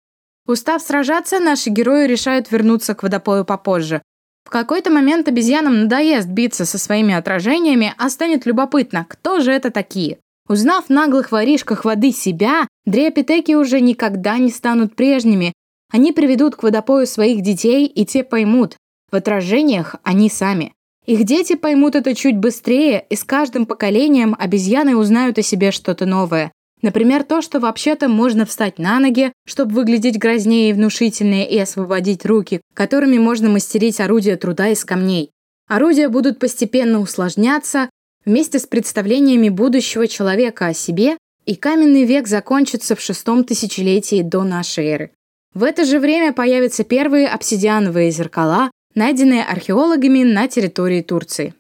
Устав 0.47 0.83
сражаться, 0.83 1.41
наши 1.41 1.71
герои 1.71 2.07
решают 2.07 2.51
вернуться 2.51 2.95
к 2.95 3.03
водопою 3.03 3.45
попозже. 3.45 4.03
В 4.45 4.51
какой-то 4.51 4.91
момент 4.91 5.27
обезьянам 5.27 5.83
надоест 5.83 6.29
биться 6.29 6.65
со 6.65 6.79
своими 6.79 7.15
отражениями, 7.15 7.95
а 7.97 8.11
станет 8.11 8.47
любопытно, 8.47 9.07
кто 9.09 9.41
же 9.41 9.51
это 9.51 9.71
такие. 9.71 10.19
Узнав 10.47 10.87
в 10.87 10.91
наглых 10.91 11.33
воришках 11.33 11.85
воды 11.85 12.13
себя, 12.13 12.69
дриопитеки 12.85 13.53
уже 13.53 13.81
никогда 13.81 14.37
не 14.37 14.51
станут 14.51 14.95
прежними. 14.95 15.55
Они 15.91 16.13
приведут 16.13 16.57
к 16.57 16.63
водопою 16.63 17.07
своих 17.07 17.41
детей, 17.41 17.87
и 17.87 18.05
те 18.05 18.23
поймут. 18.23 18.77
В 19.11 19.17
отражениях 19.17 19.97
они 20.03 20.29
сами. 20.29 20.73
Их 21.07 21.25
дети 21.25 21.55
поймут 21.55 21.95
это 21.95 22.15
чуть 22.15 22.37
быстрее, 22.37 23.05
и 23.09 23.17
с 23.17 23.25
каждым 23.25 23.65
поколением 23.65 24.37
обезьяны 24.39 24.97
узнают 24.97 25.39
о 25.39 25.43
себе 25.43 25.71
что-то 25.71 26.05
новое. 26.05 26.53
Например, 26.85 27.25
то, 27.25 27.41
что 27.41 27.61
вообще-то 27.61 28.09
можно 28.09 28.45
встать 28.45 28.79
на 28.79 29.01
ноги, 29.01 29.33
чтобы 29.47 29.73
выглядеть 29.73 30.19
грознее 30.19 30.69
и 30.69 30.73
внушительнее 30.75 31.49
и 31.49 31.59
освободить 31.59 32.27
руки, 32.27 32.61
которыми 32.75 33.17
можно 33.17 33.49
мастерить 33.49 34.01
орудия 34.01 34.37
труда 34.37 34.69
из 34.69 34.85
камней. 34.85 35.31
Орудия 35.67 36.11
будут 36.11 36.39
постепенно 36.39 37.01
усложняться 37.01 37.89
вместе 38.27 38.59
с 38.59 38.67
представлениями 38.67 39.49
будущего 39.49 40.07
человека 40.07 40.67
о 40.67 40.75
себе, 40.75 41.17
и 41.47 41.55
каменный 41.55 42.05
век 42.05 42.29
закончится 42.29 42.95
в 42.95 43.01
шестом 43.01 43.45
тысячелетии 43.45 44.21
до 44.21 44.43
нашей 44.43 44.85
эры. 44.85 45.11
В 45.55 45.65
это 45.65 45.87
же 45.87 45.99
время 45.99 46.35
появятся 46.35 46.85
первые 46.85 47.29
обсидиановые 47.29 48.11
зеркала, 48.11 48.71
найденные 48.95 49.43
археологами 49.43 50.23
на 50.23 50.49
территории 50.49 51.01
Турции. 51.01 51.55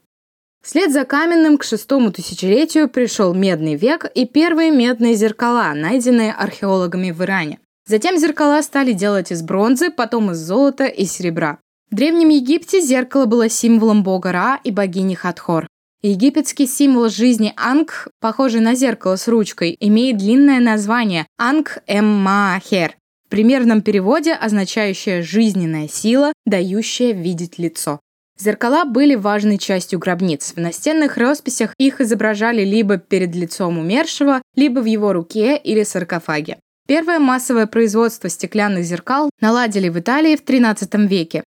Вслед 0.64 0.92
за 0.92 1.04
каменным 1.04 1.58
к 1.58 1.62
шестому 1.62 2.10
тысячелетию 2.10 2.88
пришел 2.88 3.34
медный 3.34 3.74
век 3.74 4.10
и 4.14 4.24
первые 4.24 4.70
медные 4.70 5.14
зеркала, 5.14 5.74
найденные 5.74 6.32
археологами 6.32 7.10
в 7.10 7.22
Иране. 7.22 7.58
Затем 7.86 8.16
зеркала 8.16 8.62
стали 8.62 8.92
делать 8.92 9.30
из 9.30 9.42
бронзы, 9.42 9.90
потом 9.90 10.30
из 10.30 10.38
золота 10.38 10.86
и 10.86 11.04
серебра. 11.04 11.58
В 11.90 11.94
Древнем 11.94 12.30
Египте 12.30 12.80
зеркало 12.80 13.26
было 13.26 13.50
символом 13.50 14.02
бога 14.02 14.32
Ра 14.32 14.60
и 14.64 14.70
богини 14.70 15.14
Хатхор. 15.14 15.66
Египетский 16.00 16.66
символ 16.66 17.10
жизни 17.10 17.52
Анг, 17.56 18.08
похожий 18.18 18.62
на 18.62 18.74
зеркало 18.74 19.16
с 19.16 19.28
ручкой, 19.28 19.76
имеет 19.80 20.16
длинное 20.16 20.60
название 20.60 21.26
Анг-Эм-Маахер, 21.38 22.92
в 23.26 23.28
примерном 23.28 23.82
переводе 23.82 24.32
означающее 24.32 25.22
«жизненная 25.22 25.88
сила, 25.88 26.32
дающая 26.46 27.12
видеть 27.12 27.58
лицо». 27.58 28.00
Зеркала 28.38 28.84
были 28.84 29.14
важной 29.14 29.58
частью 29.58 29.98
гробниц. 29.98 30.52
В 30.56 30.60
настенных 30.60 31.16
росписях 31.16 31.74
их 31.78 32.00
изображали 32.00 32.64
либо 32.64 32.98
перед 32.98 33.34
лицом 33.34 33.78
умершего, 33.78 34.42
либо 34.56 34.80
в 34.80 34.86
его 34.86 35.12
руке 35.12 35.56
или 35.56 35.84
саркофаге. 35.84 36.58
Первое 36.86 37.18
массовое 37.18 37.66
производство 37.66 38.28
стеклянных 38.28 38.84
зеркал 38.84 39.30
наладили 39.40 39.88
в 39.88 39.98
Италии 39.98 40.36
в 40.36 40.44
XIII 40.44 41.06
веке. 41.06 41.44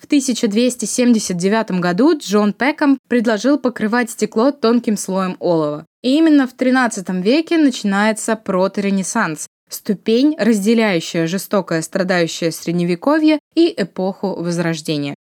В 0.00 0.06
1279 0.06 1.72
году 1.72 2.16
Джон 2.18 2.54
Пеком 2.54 2.98
предложил 3.06 3.58
покрывать 3.58 4.10
стекло 4.10 4.50
тонким 4.50 4.96
слоем 4.96 5.36
олова. 5.38 5.84
И 6.02 6.16
именно 6.16 6.48
в 6.48 6.56
XIII 6.56 7.20
веке 7.20 7.58
начинается 7.58 8.34
проторенессанс, 8.34 9.46
ступень, 9.68 10.34
разделяющая 10.38 11.26
жестокое 11.26 11.82
страдающее 11.82 12.50
средневековье 12.50 13.38
и 13.54 13.72
эпоху 13.76 14.34
Возрождения. 14.42 15.14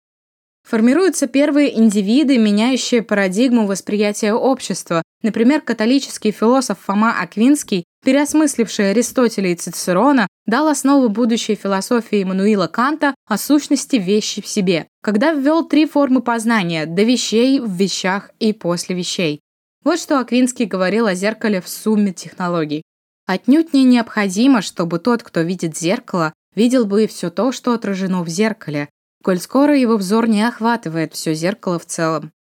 Формируются 0.70 1.26
первые 1.26 1.76
индивиды, 1.80 2.38
меняющие 2.38 3.02
парадигму 3.02 3.66
восприятия 3.66 4.34
общества. 4.34 5.02
Например, 5.24 5.62
католический 5.62 6.30
философ 6.30 6.78
Фома 6.86 7.20
Аквинский, 7.20 7.86
переосмысливший 8.06 8.92
Аристотеля 8.92 9.52
и 9.52 9.56
Цицерона, 9.56 10.28
дал 10.46 10.68
основу 10.68 11.10
будущей 11.10 11.56
философии 11.56 12.22
Эммануила 12.22 12.68
Канта 12.68 13.16
о 13.28 13.40
сущности 13.40 13.96
вещи 13.96 14.44
в 14.44 14.48
себе, 14.48 14.86
когда 15.02 15.32
ввел 15.32 15.68
три 15.68 15.88
формы 15.88 16.22
познания– 16.22 16.86
до 16.86 17.02
вещей, 17.02 17.60
в 17.60 17.72
вещах 17.72 18.30
и 18.40 18.54
после 18.54 18.96
вещей. 18.96 19.40
Вот 19.84 20.00
что 20.00 20.20
Аквинский 20.20 20.66
говорил 20.66 21.08
о 21.08 21.16
зеркале 21.16 21.62
в 21.62 21.68
сумме 21.68 22.14
технологий. 22.14 22.84
Отнюдь 23.26 23.74
не 23.74 23.86
необходимо, 23.86 24.62
чтобы 24.62 25.00
тот, 25.00 25.24
кто 25.24 25.42
видит 25.42 25.76
зеркало, 25.76 26.32
видел 26.54 26.86
бы 26.86 27.06
и 27.06 27.08
все 27.08 27.32
то, 27.32 27.52
что 27.52 27.74
отражено 27.74 28.22
в 28.22 28.30
зеркале, 28.30 28.88
коль 29.24 29.40
скоро 29.40 29.78
его 29.78 29.98
взор 29.98 30.28
не 30.28 30.42
охватывает 30.44 31.14
все 31.14 31.34
зеркало 31.34 31.80
в 31.80 31.86
целом. 31.86 32.32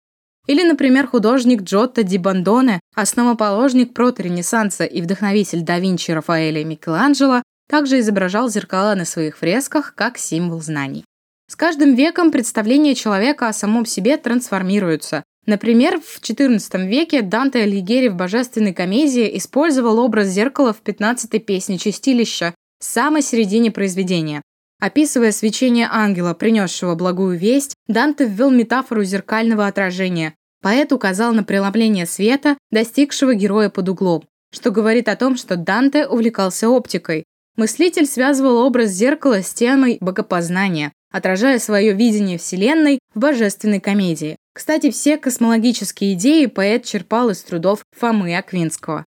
Или, 0.46 0.62
например, 0.62 1.06
художник 1.06 1.62
Джотто 1.62 2.02
ди 2.02 2.16
Бандоне, 2.16 2.80
основоположник 2.94 3.92
проторенессанса 3.92 4.84
и 4.84 5.02
вдохновитель 5.02 5.62
да 5.62 5.78
Винчи, 5.78 6.10
Рафаэля 6.10 6.62
и 6.62 6.64
Микеланджело, 6.64 7.42
также 7.68 8.00
изображал 8.00 8.48
зеркала 8.48 8.94
на 8.94 9.04
своих 9.04 9.36
фресках 9.36 9.94
как 9.94 10.16
символ 10.16 10.62
знаний. 10.62 11.04
С 11.50 11.56
каждым 11.56 11.94
веком 11.94 12.30
представления 12.30 12.94
человека 12.94 13.48
о 13.48 13.52
самом 13.52 13.86
себе 13.86 14.16
трансформируются. 14.16 15.22
Например, 15.46 15.98
в 15.98 16.20
XIV 16.20 16.86
веке 16.86 17.22
Данте 17.22 17.62
Алигьери 17.62 18.08
в 18.08 18.16
«Божественной 18.16 18.74
комедии» 18.74 19.36
использовал 19.38 19.98
образ 19.98 20.28
зеркала 20.28 20.74
в 20.74 20.82
15-й 20.82 21.38
песне 21.40 21.78
«Чистилища» 21.78 22.54
в 22.78 22.84
самой 22.84 23.22
середине 23.22 23.70
произведения. 23.70 24.42
Описывая 24.80 25.32
свечение 25.32 25.88
ангела, 25.90 26.34
принесшего 26.34 26.94
благую 26.94 27.36
весть, 27.36 27.74
Данте 27.88 28.26
ввел 28.26 28.50
метафору 28.50 29.02
зеркального 29.02 29.66
отражения. 29.66 30.34
Поэт 30.62 30.92
указал 30.92 31.32
на 31.32 31.42
преломление 31.42 32.06
света, 32.06 32.56
достигшего 32.70 33.34
героя 33.34 33.70
под 33.70 33.88
углом, 33.88 34.24
что 34.52 34.70
говорит 34.70 35.08
о 35.08 35.16
том, 35.16 35.36
что 35.36 35.56
Данте 35.56 36.06
увлекался 36.06 36.68
оптикой. 36.68 37.24
Мыслитель 37.56 38.06
связывал 38.06 38.58
образ 38.58 38.90
зеркала 38.90 39.42
с 39.42 39.52
темой 39.52 39.98
богопознания, 40.00 40.92
отражая 41.10 41.58
свое 41.58 41.92
видение 41.92 42.38
Вселенной 42.38 43.00
в 43.14 43.18
божественной 43.18 43.80
комедии. 43.80 44.36
Кстати, 44.54 44.90
все 44.90 45.16
космологические 45.16 46.14
идеи 46.14 46.46
поэт 46.46 46.84
черпал 46.84 47.30
из 47.30 47.42
трудов 47.42 47.84
Фомы 47.96 48.36
Аквинского. 48.36 49.04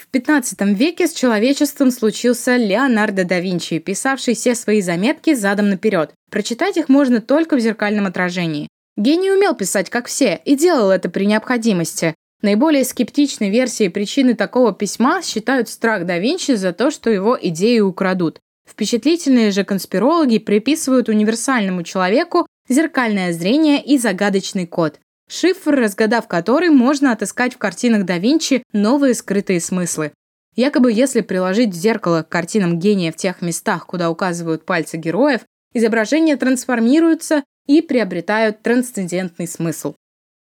В 0.00 0.06
15 0.12 0.60
веке 0.78 1.08
с 1.08 1.12
человечеством 1.12 1.90
случился 1.90 2.56
Леонардо 2.56 3.24
да 3.24 3.40
Винчи, 3.40 3.80
писавший 3.80 4.34
все 4.34 4.54
свои 4.54 4.80
заметки 4.80 5.34
задом 5.34 5.70
наперед. 5.70 6.12
Прочитать 6.30 6.76
их 6.76 6.88
можно 6.88 7.20
только 7.20 7.56
в 7.56 7.60
зеркальном 7.60 8.06
отражении. 8.06 8.68
Гений 8.96 9.32
умел 9.32 9.54
писать, 9.54 9.90
как 9.90 10.06
все, 10.06 10.40
и 10.44 10.54
делал 10.54 10.90
это 10.90 11.10
при 11.10 11.24
необходимости. 11.24 12.14
Наиболее 12.42 12.84
скептичной 12.84 13.50
версией 13.50 13.90
причины 13.90 14.34
такого 14.34 14.72
письма 14.72 15.20
считают 15.20 15.68
страх 15.68 16.06
да 16.06 16.18
Винчи 16.18 16.52
за 16.54 16.72
то, 16.72 16.92
что 16.92 17.10
его 17.10 17.36
идеи 17.40 17.80
украдут. 17.80 18.38
Впечатлительные 18.70 19.50
же 19.50 19.64
конспирологи 19.64 20.38
приписывают 20.38 21.08
универсальному 21.08 21.82
человеку 21.82 22.46
зеркальное 22.68 23.32
зрение 23.32 23.82
и 23.82 23.98
загадочный 23.98 24.66
код 24.66 25.00
шифр, 25.28 25.74
разгадав 25.74 26.26
который, 26.26 26.70
можно 26.70 27.12
отыскать 27.12 27.54
в 27.54 27.58
картинах 27.58 28.04
да 28.04 28.18
Винчи 28.18 28.62
новые 28.72 29.14
скрытые 29.14 29.60
смыслы. 29.60 30.12
Якобы 30.56 30.90
если 30.90 31.20
приложить 31.20 31.74
зеркало 31.74 32.22
к 32.22 32.28
картинам 32.28 32.78
гения 32.78 33.12
в 33.12 33.16
тех 33.16 33.42
местах, 33.42 33.86
куда 33.86 34.10
указывают 34.10 34.64
пальцы 34.64 34.96
героев, 34.96 35.42
изображения 35.72 36.36
трансформируются 36.36 37.44
и 37.66 37.82
приобретают 37.82 38.62
трансцендентный 38.62 39.46
смысл. 39.46 39.94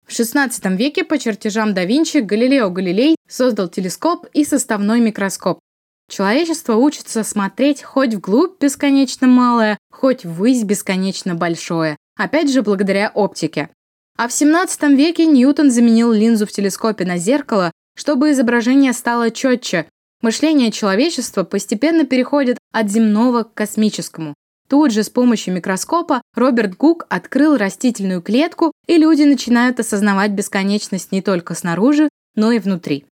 В 0.07 0.11
XVI 0.11 0.77
веке 0.77 1.05
по 1.05 1.19
чертежам 1.19 1.75
да 1.75 1.85
Винчи 1.85 2.19
Галилео 2.19 2.71
Галилей 2.71 3.17
создал 3.29 3.69
телескоп 3.69 4.27
и 4.33 4.45
составной 4.45 5.01
микроскоп. 5.01 5.61
Человечество 6.11 6.75
учится 6.75 7.23
смотреть 7.23 7.83
хоть 7.83 8.15
вглубь 8.15 8.61
бесконечно 8.61 9.27
малое, 9.27 9.79
хоть 9.91 10.25
ввысь 10.25 10.65
бесконечно 10.65 11.35
большое. 11.35 11.97
Опять 12.19 12.53
же, 12.53 12.63
благодаря 12.63 13.11
оптике. 13.15 13.71
А 14.17 14.29
в 14.29 14.33
17 14.33 14.83
веке 14.91 15.27
Ньютон 15.27 15.71
заменил 15.71 16.13
линзу 16.13 16.47
в 16.47 16.53
телескопе 16.53 17.05
на 17.05 17.17
зеркало, 17.17 17.73
чтобы 17.97 18.31
изображение 18.31 18.93
стало 18.93 19.31
четче. 19.31 19.87
Мышление 20.21 20.71
человечества 20.71 21.43
постепенно 21.43 22.05
переходит 22.05 22.59
от 22.73 22.91
земного 22.91 23.43
к 23.43 23.55
космическому. 23.55 24.35
Тут 24.69 24.93
же 24.93 25.03
с 25.03 25.11
помощью 25.11 25.53
микроскопа 25.55 26.23
Роберт 26.35 26.77
Гук 26.77 27.07
открыл 27.11 27.57
растительную 27.57 28.23
клетку, 28.23 28.73
и 28.87 28.97
люди 28.97 29.23
начинают 29.25 29.81
осознавать 29.81 30.31
бесконечность 30.31 31.13
не 31.13 31.21
только 31.21 31.55
снаружи, 31.55 32.09
но 32.37 32.53
и 32.53 32.59
внутри. 32.59 33.05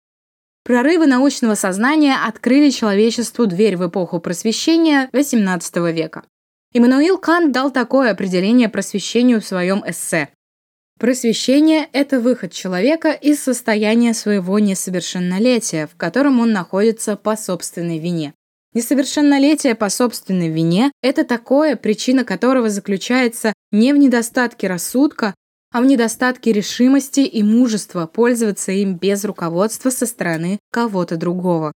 Прорывы 0.64 1.06
научного 1.06 1.54
сознания 1.54 2.16
открыли 2.26 2.70
человечеству 2.70 3.46
дверь 3.46 3.76
в 3.76 3.88
эпоху 3.88 4.20
просвещения 4.20 5.10
XVIII 5.12 5.92
века. 5.92 6.24
Иммануил 6.72 7.18
Кант 7.18 7.52
дал 7.52 7.70
такое 7.70 8.12
определение 8.12 8.68
просвещению 8.68 9.40
в 9.40 9.46
своем 9.46 9.82
эссе. 9.84 10.28
Просвещение– 11.00 11.88
это 11.94 12.20
выход 12.20 12.52
человека 12.52 13.12
из 13.12 13.42
состояния 13.42 14.12
своего 14.12 14.58
несовершеннолетия, 14.58 15.86
в 15.86 15.96
котором 15.96 16.40
он 16.40 16.52
находится 16.52 17.16
по 17.16 17.38
собственной 17.38 17.98
вине. 17.98 18.34
Несовершеннолетие 18.74 19.74
по 19.74 19.88
собственной 19.88 20.50
вине– 20.50 20.92
это 21.02 21.24
такое, 21.24 21.76
причина 21.76 22.26
которого 22.26 22.68
заключается 22.68 23.54
не 23.72 23.94
в 23.94 23.96
недостатке 23.96 24.66
рассудка, 24.66 25.34
а 25.72 25.80
в 25.80 25.86
недостатке 25.86 26.52
решимости 26.52 27.20
и 27.20 27.42
мужества 27.42 28.04
пользоваться 28.06 28.70
им 28.70 28.98
без 28.98 29.24
руководства 29.24 29.88
со 29.88 30.04
стороны 30.04 30.58
кого-то 30.70 31.16
другого. 31.16 31.72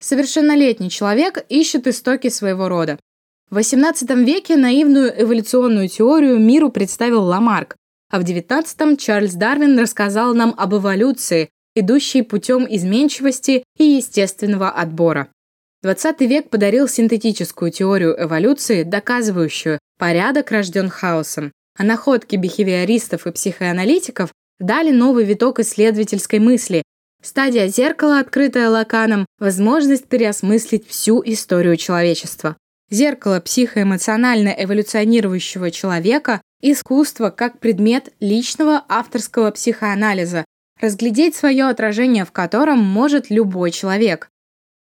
Совершеннолетний 0.00 0.90
человек 0.90 1.44
ищет 1.48 1.88
истоки 1.88 2.28
своего 2.28 2.68
рода. 2.68 3.00
В 3.50 3.58
XVIII 3.58 4.22
веке 4.22 4.56
наивную 4.56 5.12
эволюционную 5.20 5.88
теорию 5.88 6.38
миру 6.38 6.70
представил 6.70 7.24
Ламарк, 7.24 7.74
а 8.14 8.20
в 8.20 8.22
XIX 8.22 8.96
Чарльз 8.96 9.34
Дарвин 9.34 9.76
рассказал 9.76 10.34
нам 10.34 10.54
об 10.56 10.72
эволюции, 10.72 11.48
идущей 11.74 12.22
путем 12.22 12.64
изменчивости 12.70 13.64
и 13.76 13.84
естественного 13.84 14.70
отбора. 14.70 15.26
20 15.82 16.20
век 16.20 16.48
подарил 16.48 16.86
синтетическую 16.86 17.72
теорию 17.72 18.14
эволюции, 18.16 18.84
доказывающую, 18.84 19.80
порядок 19.98 20.52
рожден 20.52 20.90
хаосом, 20.90 21.50
а 21.76 21.82
находки 21.82 22.36
бихевиористов 22.36 23.26
и 23.26 23.32
психоаналитиков 23.32 24.30
дали 24.60 24.92
новый 24.92 25.24
виток 25.24 25.58
исследовательской 25.58 26.38
мысли, 26.38 26.84
стадия 27.20 27.66
зеркала, 27.66 28.20
открытая 28.20 28.70
Лаканом, 28.70 29.26
возможность 29.40 30.06
переосмыслить 30.06 30.86
всю 30.86 31.20
историю 31.26 31.76
человечества. 31.76 32.56
Зеркало 32.90 33.40
психоэмоционально 33.40 34.54
эволюционирующего 34.56 35.72
человека 35.72 36.40
Искусство 36.66 37.28
как 37.28 37.58
предмет 37.58 38.14
личного 38.20 38.86
авторского 38.88 39.50
психоанализа, 39.50 40.46
разглядеть 40.80 41.36
свое 41.36 41.66
отражение 41.66 42.24
в 42.24 42.32
котором 42.32 42.78
может 42.78 43.28
любой 43.28 43.70
человек. 43.70 44.30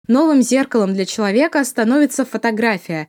Новым 0.07 0.43
зеркалом 0.43 0.93
для 0.93 1.07
человека 1.07 1.65
становится 1.65 2.27
фотография. 2.27 3.09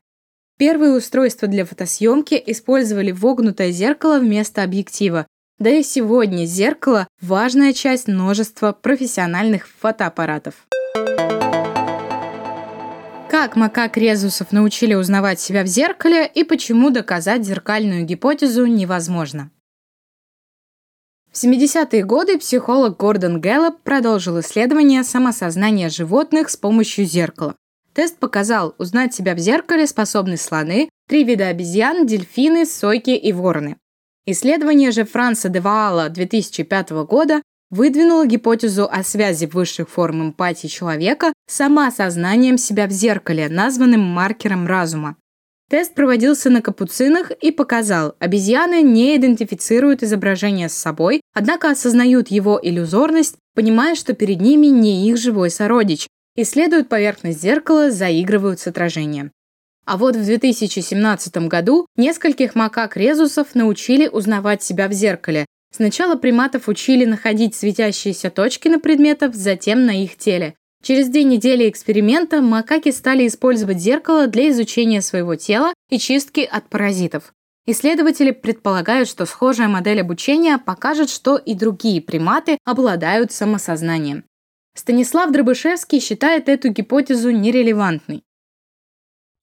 Первые 0.57 0.93
устройства 0.93 1.49
для 1.49 1.65
фотосъемки 1.65 2.41
использовали 2.45 3.11
вогнутое 3.11 3.71
зеркало 3.71 4.19
вместо 4.19 4.63
объектива. 4.63 5.27
Да 5.59 5.69
и 5.69 5.83
сегодня 5.83 6.45
зеркало– 6.45 7.09
важная 7.21 7.73
часть 7.73 8.07
множества 8.07 8.71
профессиональных 8.71 9.67
фотоаппаратов. 9.67 10.65
Как 13.41 13.55
макак 13.55 13.97
резусов 13.97 14.51
научили 14.51 14.93
узнавать 14.93 15.39
себя 15.39 15.63
в 15.63 15.65
зеркале 15.65 16.27
и 16.27 16.43
почему 16.43 16.91
доказать 16.91 17.43
зеркальную 17.43 18.05
гипотезу 18.05 18.67
невозможно? 18.67 19.49
В 21.31 21.43
70-е 21.43 22.03
годы 22.03 22.37
психолог 22.37 22.97
Гордон 22.97 23.41
Гэллоп 23.41 23.81
продолжил 23.81 24.39
исследование 24.41 25.03
самосознания 25.03 25.89
животных 25.89 26.51
с 26.51 26.55
помощью 26.55 27.05
зеркала. 27.05 27.55
Тест 27.95 28.19
показал, 28.19 28.75
узнать 28.77 29.15
себя 29.15 29.33
в 29.33 29.39
зеркале 29.39 29.87
способны 29.87 30.37
слоны, 30.37 30.89
три 31.07 31.23
вида 31.23 31.47
обезьян, 31.47 32.05
дельфины, 32.05 32.67
сойки 32.67 33.09
и 33.09 33.33
вороны. 33.33 33.77
Исследование 34.27 34.91
же 34.91 35.03
Франца 35.03 35.49
де 35.49 35.61
Ваала 35.61 36.09
2005 36.09 36.91
года 36.91 37.41
выдвинула 37.71 38.27
гипотезу 38.27 38.87
о 38.91 39.03
связи 39.03 39.45
высших 39.45 39.89
форм 39.89 40.21
эмпатии 40.21 40.67
человека 40.67 41.33
с 41.47 41.55
самоосознанием 41.55 42.57
себя 42.57 42.85
в 42.85 42.91
зеркале, 42.91 43.49
названным 43.49 44.01
маркером 44.01 44.67
разума. 44.67 45.15
Тест 45.69 45.95
проводился 45.95 46.49
на 46.49 46.61
капуцинах 46.61 47.31
и 47.31 47.49
показал, 47.49 48.13
обезьяны 48.19 48.81
не 48.81 49.15
идентифицируют 49.15 50.03
изображение 50.03 50.67
с 50.67 50.73
собой, 50.73 51.21
однако 51.33 51.71
осознают 51.71 52.27
его 52.27 52.59
иллюзорность, 52.61 53.37
понимая, 53.55 53.95
что 53.95 54.13
перед 54.13 54.41
ними 54.41 54.67
не 54.67 55.09
их 55.09 55.15
живой 55.15 55.49
сородич, 55.49 56.07
исследуют 56.35 56.89
поверхность 56.89 57.41
зеркала, 57.41 57.89
заигрывают 57.89 58.59
с 58.59 58.67
отражением. 58.67 59.31
А 59.85 59.95
вот 59.95 60.17
в 60.17 60.25
2017 60.25 61.47
году 61.47 61.85
нескольких 61.95 62.53
макак-резусов 62.53 63.55
научили 63.55 64.07
узнавать 64.07 64.61
себя 64.61 64.89
в 64.89 64.93
зеркале, 64.93 65.45
Сначала 65.71 66.15
приматов 66.15 66.67
учили 66.67 67.05
находить 67.05 67.55
светящиеся 67.55 68.29
точки 68.29 68.67
на 68.67 68.79
предметах, 68.79 69.33
затем 69.33 69.85
на 69.85 70.03
их 70.03 70.17
теле. 70.17 70.55
Через 70.83 71.09
две 71.09 71.23
недели 71.23 71.69
эксперимента 71.69 72.41
макаки 72.41 72.91
стали 72.91 73.27
использовать 73.27 73.79
зеркало 73.79 74.27
для 74.27 74.49
изучения 74.49 75.01
своего 75.01 75.35
тела 75.35 75.73
и 75.89 75.97
чистки 75.97 76.41
от 76.41 76.69
паразитов. 76.69 77.33
Исследователи 77.67 78.31
предполагают, 78.31 79.07
что 79.07 79.25
схожая 79.25 79.67
модель 79.67 80.01
обучения 80.01 80.57
покажет, 80.57 81.09
что 81.09 81.37
и 81.37 81.53
другие 81.53 82.01
приматы 82.01 82.57
обладают 82.65 83.31
самосознанием. 83.31 84.25
Станислав 84.75 85.31
Дробышевский 85.31 85.99
считает 85.99 86.49
эту 86.49 86.69
гипотезу 86.69 87.29
нерелевантной. 87.29 88.23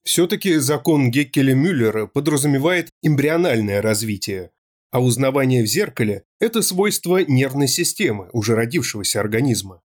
Все-таки 0.02 0.56
закон 0.56 1.10
Геккеля-Мюллера 1.10 2.06
подразумевает 2.06 2.88
эмбриональное 3.02 3.80
развитие, 3.82 4.50
а 4.90 5.01
узнавание 5.01 5.62
в 5.62 5.66
зеркале– 5.66 6.24
это 6.40 6.62
свойство 6.62 7.18
нервной 7.18 7.68
системы 7.68 8.29
уже 8.33 8.55
родившегося 8.55 9.20
организма. 9.20 9.83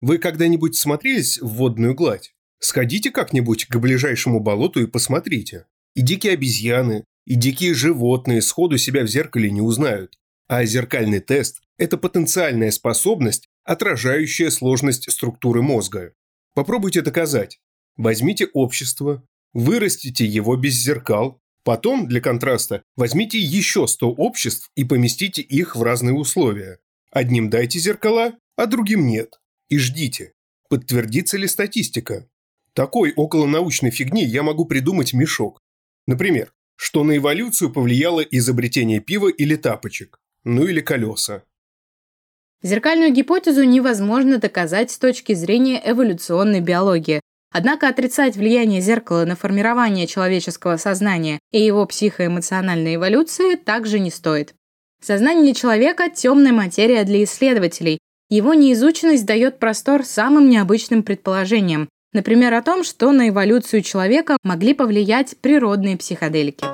Вы 0.00 0.18
когда-нибудь 0.18 0.76
смотрелись 0.76 1.38
в 1.40 1.48
водную 1.48 1.94
гладь? 1.94 2.34
Сходите 2.58 3.10
как-нибудь 3.10 3.66
к 3.66 3.76
ближайшему 3.76 4.40
болоту 4.40 4.80
и 4.82 4.86
посмотрите. 4.86 5.66
И 5.94 6.02
дикие 6.02 6.34
обезьяны, 6.34 7.04
и 7.26 7.34
дикие 7.34 7.74
животные 7.74 8.40
сходу 8.42 8.78
себя 8.78 9.02
в 9.02 9.08
зеркале 9.08 9.50
не 9.50 9.60
узнают. 9.60 10.18
А 10.48 10.64
зеркальный 10.64 11.20
тест– 11.20 11.62
это 11.78 11.98
потенциальная 11.98 12.70
способность, 12.70 13.48
отражающая 13.64 14.50
сложность 14.50 15.10
структуры 15.10 15.62
мозга. 15.62 16.12
Попробуйте 16.54 17.02
доказать. 17.02 17.58
Возьмите 17.96 18.46
общество, 18.52 19.26
вырастите 19.52 20.24
его 20.24 20.56
без 20.56 20.74
зеркал, 20.74 21.40
Потом, 21.66 22.06
для 22.06 22.20
контраста, 22.20 22.84
возьмите 22.94 23.40
еще 23.40 23.88
100 23.88 24.08
обществ 24.08 24.70
и 24.76 24.84
поместите 24.84 25.42
их 25.42 25.74
в 25.74 25.82
разные 25.82 26.14
условия. 26.14 26.78
Одним 27.10 27.50
дайте 27.50 27.80
зеркала, 27.80 28.34
а 28.54 28.66
другим 28.66 29.08
нет. 29.08 29.40
И 29.68 29.76
ждите. 29.78 30.34
Подтвердится 30.70 31.36
ли 31.36 31.48
статистика? 31.48 32.28
Такой 32.72 33.12
околонаучной 33.16 33.90
фигни 33.90 34.22
я 34.22 34.44
могу 34.44 34.64
придумать 34.66 35.12
мешок. 35.12 35.60
Например, 36.06 36.52
что 36.76 37.02
на 37.02 37.16
эволюцию 37.16 37.72
повлияло 37.72 38.20
изобретение 38.20 39.00
пива 39.00 39.26
или 39.26 39.56
тапочек, 39.56 40.20
ну 40.44 40.66
или 40.66 40.80
колеса. 40.80 41.42
Зеркальную 42.62 43.12
гипотезу 43.12 43.64
невозможно 43.64 44.38
доказать 44.38 44.92
с 44.92 44.98
точки 44.98 45.34
зрения 45.34 45.82
эволюционной 45.84 46.60
биологии. 46.60 47.20
Однако 47.58 47.88
отрицать 47.88 48.36
влияние 48.36 48.82
зеркала 48.82 49.24
на 49.24 49.34
формирование 49.34 50.06
человеческого 50.06 50.76
сознания 50.76 51.38
и 51.52 51.62
его 51.62 51.86
психоэмоциональной 51.86 52.96
эволюции 52.96 53.54
также 53.54 53.98
не 53.98 54.10
стоит. 54.10 54.52
Сознание 55.02 55.54
человека– 55.54 56.10
темная 56.14 56.52
материя 56.52 57.02
для 57.04 57.24
исследователей. 57.24 57.98
Его 58.28 58.52
неизученность 58.52 59.24
дает 59.24 59.58
простор 59.58 60.04
самым 60.04 60.50
необычным 60.50 61.02
предположениям, 61.02 61.88
например, 62.12 62.52
о 62.52 62.60
том, 62.60 62.84
что 62.84 63.10
на 63.10 63.30
эволюцию 63.30 63.80
человека 63.80 64.36
могли 64.42 64.74
повлиять 64.74 65.38
природные 65.40 65.96
психоделики. 65.96 66.66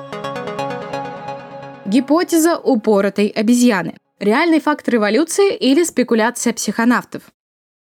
Гипотеза 1.85 2.57
упоротой 2.57 3.27
обезьяны. 3.27 3.95
Реальный 4.19 4.59
фактор 4.59 4.95
эволюции 4.95 5.55
или 5.55 5.85
спекуляция 5.85 6.51
психонавтов. 6.51 7.21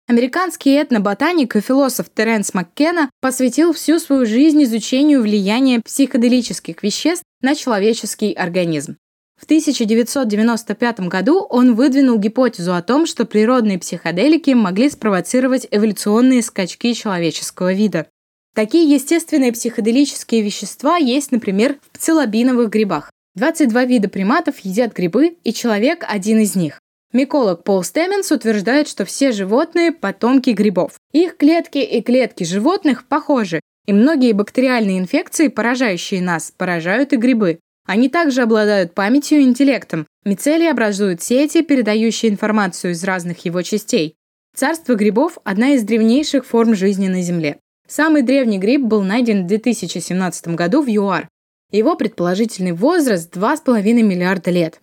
Американский 0.05 0.81
этноботаник 0.81 1.55
и 1.55 1.61
философ 1.61 2.07
Теренс 2.13 2.53
Маккена 2.53 3.09
посвятил 3.21 3.71
всю 3.71 3.99
свою 3.99 4.25
жизнь 4.25 4.61
изучению 4.63 5.21
влияния 5.21 5.79
психоделических 5.79 6.83
веществ 6.83 7.23
на 7.41 7.55
человеческий 7.55 8.33
организм. 8.33 8.97
В 9.39 9.45
1995 9.45 10.99
году 11.07 11.39
он 11.39 11.75
выдвинул 11.75 12.17
гипотезу 12.17 12.75
о 12.75 12.81
том, 12.81 13.05
что 13.05 13.25
природные 13.25 13.79
психоделики 13.79 14.51
могли 14.51 14.89
спровоцировать 14.89 15.67
эволюционные 15.71 16.41
скачки 16.41 16.93
человеческого 16.93 17.71
вида. 17.71 18.07
Такие 18.53 18.93
естественные 18.93 19.53
психоделические 19.53 20.41
вещества 20.41 20.97
есть, 20.97 21.31
например, 21.31 21.77
в 21.81 21.89
пцилобиновых 21.91 22.69
грибах. 22.69 23.09
22 23.35 23.85
вида 23.85 24.09
приматов 24.09 24.59
едят 24.59 24.93
грибы, 24.93 25.37
и 25.43 25.53
человек– 25.53 26.03
один 26.07 26.39
из 26.39 26.55
них. 26.55 26.83
Миколог 27.13 27.63
Пол 27.63 27.84
Стеменс 27.84 28.32
утверждает, 28.32 28.88
что 28.88 29.06
все 29.06 29.32
животные– 29.32 29.91
потомки 29.91 30.49
грибов. 30.49 30.93
Их 31.12 31.38
клетки 31.38 31.78
и 31.78 32.02
клетки 32.02 32.43
животных 32.43 33.08
похожи, 33.08 33.62
и 33.86 33.93
многие 33.93 34.32
бактериальные 34.32 34.97
инфекции, 34.97 35.47
поражающие 35.49 36.23
нас, 36.23 36.52
поражают 36.58 37.13
и 37.13 37.17
грибы. 37.17 37.60
Они 37.86 38.10
также 38.10 38.41
обладают 38.41 38.95
памятью 38.95 39.41
и 39.41 39.43
интеллектом. 39.43 40.08
Мицелии 40.26 40.67
образуют 40.67 41.21
сети, 41.21 41.62
передающие 41.62 42.32
информацию 42.32 42.93
из 42.93 43.04
разных 43.04 43.45
его 43.45 43.62
частей. 43.62 44.15
Царство 44.56 44.95
грибов– 44.95 45.38
одна 45.43 45.76
из 45.76 45.84
древнейших 45.84 46.47
форм 46.47 46.73
жизни 46.73 47.10
на 47.10 47.21
Земле. 47.21 47.60
Самый 47.88 48.23
древний 48.23 48.58
гриб 48.58 48.82
был 48.82 49.04
найден 49.04 49.43
в 49.43 49.47
2017 49.47 50.47
году 50.49 50.82
в 50.82 50.88
ЮАР. 50.88 51.28
Его 51.71 51.95
предположительный 51.95 52.71
возраст– 52.71 53.36
2,5 53.36 53.84
миллиарда 54.02 54.49
лет. 54.49 54.80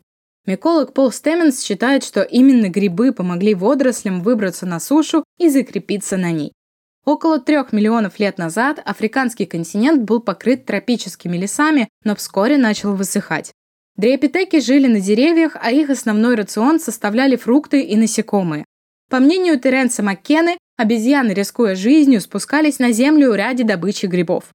Миколог 0.51 0.95
Пол 0.95 1.13
Стеменс 1.13 1.63
считает, 1.63 2.03
что 2.03 2.23
именно 2.23 2.69
грибы 2.69 3.13
помогли 3.13 3.55
водорослям 3.55 4.21
выбраться 4.21 4.67
на 4.67 4.81
сушу 4.81 5.23
и 5.39 5.49
закрепиться 5.49 6.17
на 6.17 6.33
ней. 6.33 6.53
Около 7.07 7.39
трех 7.39 7.73
миллионов 7.73 8.19
лет 8.19 8.37
назад 8.37 8.83
африканский 8.85 9.47
континент 9.47 10.03
был 10.03 10.19
покрыт 10.19 10.67
тропическими 10.67 11.37
лесами, 11.37 11.89
но 12.03 12.17
вскоре 12.17 12.59
начал 12.59 12.97
высыхать. 12.97 13.53
Дриопитеки 13.95 14.59
жили 14.59 14.89
на 14.89 14.99
деревьях, 14.99 15.57
а 15.61 15.71
их 15.71 15.89
основной 15.89 16.35
рацион 16.35 16.81
составляли 16.81 17.37
фрукты 17.37 17.83
и 17.83 17.95
насекомые. 17.95 18.65
По 19.09 19.21
мнению 19.21 19.61
Теренса 19.61 20.03
Маккены, 20.03 20.59
обезьяны, 20.77 21.31
рискуя 21.31 21.77
жизнью, 21.77 22.21
спускались 22.21 22.81
на 22.81 22.91
землю 22.91 23.37
ради 23.37 23.63
добычи 23.63 24.07
грибов. 24.07 24.47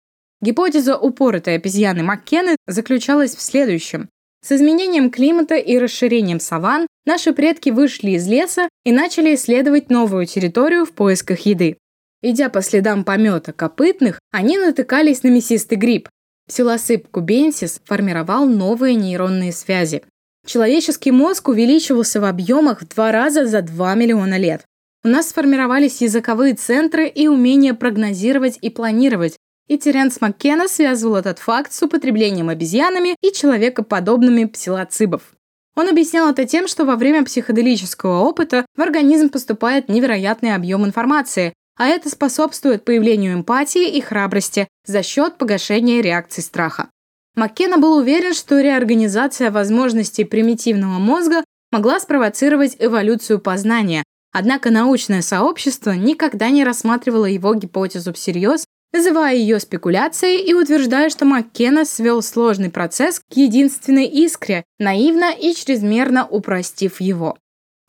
Гипотеза 0.42 0.98
упоротой 0.98 1.56
обезьяны 1.56 2.04
Маккены 2.04 2.58
заключалась 2.68 3.34
в 3.34 3.42
следующем. 3.42 4.10
С 4.46 4.52
изменением 4.52 5.10
климата 5.10 5.56
и 5.56 5.76
расширением 5.80 6.40
саван 6.40 6.86
наши 7.04 7.34
предки 7.34 7.72
вышли 7.72 8.12
из 8.12 8.28
леса 8.28 8.70
и 8.84 8.92
начали 8.92 9.34
исследовать 9.34 9.90
новую 9.90 10.28
территорию 10.28 10.86
в 10.86 10.92
поисках 10.92 11.48
еды. 11.48 11.78
Идя 12.22 12.50
по 12.50 12.62
следам 12.62 13.04
помета 13.04 13.54
копытных, 13.54 14.20
они 14.32 14.60
натыкались 14.60 15.24
на 15.24 15.30
мясистый 15.30 15.80
гриб. 15.80 16.10
Псилосып 16.48 17.08
кубенсис 17.08 17.82
формировал 17.86 18.46
новые 18.46 18.94
нейронные 18.94 19.52
связи. 19.52 20.04
Человеческий 20.46 21.10
мозг 21.10 21.48
увеличивался 21.48 22.22
в 22.22 22.26
объемах 22.26 22.84
в 22.84 22.88
два 22.90 23.12
раза 23.12 23.48
за 23.48 23.64
2 23.64 23.96
миллиона 23.96 24.38
лет. 24.38 24.64
У 25.04 25.08
нас 25.08 25.30
сформировались 25.30 26.04
языковые 26.04 26.54
центры 26.54 27.08
и 27.08 27.28
умение 27.28 27.74
прогнозировать 27.74 28.60
и 28.62 28.70
планировать, 28.70 29.38
и 29.68 29.78
Теренс 29.78 30.22
Маккена 30.22 30.68
связывал 30.68 31.16
этот 31.16 31.40
факт 31.40 31.74
с 31.74 31.82
употреблением 31.82 32.50
обезьянами 32.50 33.16
и 33.22 33.32
человекоподобными 33.32 34.46
псилоцибов. 34.46 35.34
Он 35.76 35.90
объяснял 35.90 36.30
это 36.30 36.46
тем, 36.46 36.68
что 36.68 36.86
во 36.86 36.96
время 36.96 37.26
психоделического 37.26 38.22
опыта 38.22 38.66
в 38.76 38.82
организм 38.82 39.30
поступает 39.30 39.90
невероятный 39.90 40.56
объем 40.56 40.86
информации, 40.86 41.54
а 41.78 41.88
это 41.88 42.10
способствует 42.10 42.86
появлению 42.86 43.34
эмпатии 43.34 43.90
и 43.90 44.00
храбрости 44.00 44.68
за 44.86 45.04
счет 45.04 45.38
погашения 45.38 46.02
реакций 46.02 46.44
страха. 46.44 46.90
Маккена 47.36 47.78
был 47.78 47.98
уверен, 47.98 48.34
что 48.34 48.62
реорганизация 48.62 49.52
возможностей 49.52 50.24
примитивного 50.24 51.00
мозга 51.00 51.44
могла 51.72 52.00
спровоцировать 52.00 52.78
эволюцию 52.80 53.40
познания, 53.40 54.04
однако 54.32 54.72
научное 54.72 55.22
сообщество 55.22 55.92
никогда 55.92 56.50
не 56.50 56.64
рассматривало 56.64 57.26
его 57.26 57.54
гипотезу 57.54 58.14
всерьез 58.14 58.65
называя 58.96 59.36
ее 59.36 59.60
спекуляцией 59.60 60.42
и 60.42 60.54
утверждая, 60.54 61.10
что 61.10 61.26
Маккена 61.26 61.84
свел 61.86 62.22
сложный 62.22 62.70
процесс 62.70 63.20
к 63.20 63.36
единственной 63.36 64.06
искре, 64.06 64.64
наивно 64.80 65.34
и 65.34 65.54
чрезмерно 65.54 66.26
упростив 66.26 67.02
его. 67.02 67.38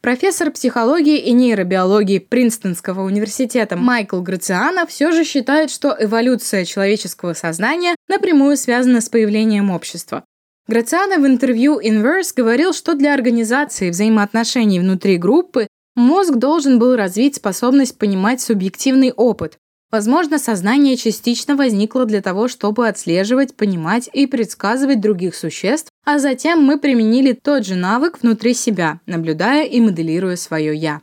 Профессор 0.03 0.51
психологии 0.51 1.19
и 1.19 1.33
нейробиологии 1.33 2.19
Принстонского 2.19 3.03
университета 3.03 3.77
Майкл 3.77 4.21
Грациано 4.21 4.87
все 4.87 5.11
же 5.13 5.25
считает, 5.25 5.71
что 5.71 5.97
эволюция 5.99 6.65
человеческого 6.65 7.35
сознания 7.35 7.97
напрямую 8.09 8.57
связана 8.57 9.01
с 9.01 9.09
появлением 9.09 9.71
общества. 9.71 10.25
Грациано 10.69 11.19
в 11.19 11.27
интервью 11.27 11.81
Inverse 11.81 12.33
говорил, 12.37 12.73
что 12.73 12.95
для 12.95 13.15
организации 13.15 13.91
взаимоотношений 13.91 14.81
внутри 14.81 15.17
группы 15.17 15.69
мозг 15.95 16.35
должен 16.35 16.79
был 16.79 16.97
развить 16.97 17.37
способность 17.37 17.99
понимать 17.99 18.41
субъективный 18.41 19.13
опыт, 19.13 19.59
Возможно, 19.97 20.39
сознание 20.39 20.95
частично 20.99 21.57
возникло 21.57 22.05
для 22.05 22.21
того, 22.21 22.49
чтобы 22.49 22.87
отслеживать, 22.87 23.57
понимать 23.57 24.11
и 24.13 24.27
предсказывать 24.27 25.01
других 25.01 25.35
существ, 25.35 25.89
а 26.05 26.19
затем 26.19 26.63
мы 26.63 26.79
применили 26.79 27.33
тот 27.33 27.65
же 27.65 27.77
навык 27.77 28.19
внутри 28.21 28.53
себя, 28.53 29.01
наблюдая 29.07 29.65
и 29.65 29.81
моделируя 29.81 30.37
свое 30.37 30.77
«я». 30.77 31.01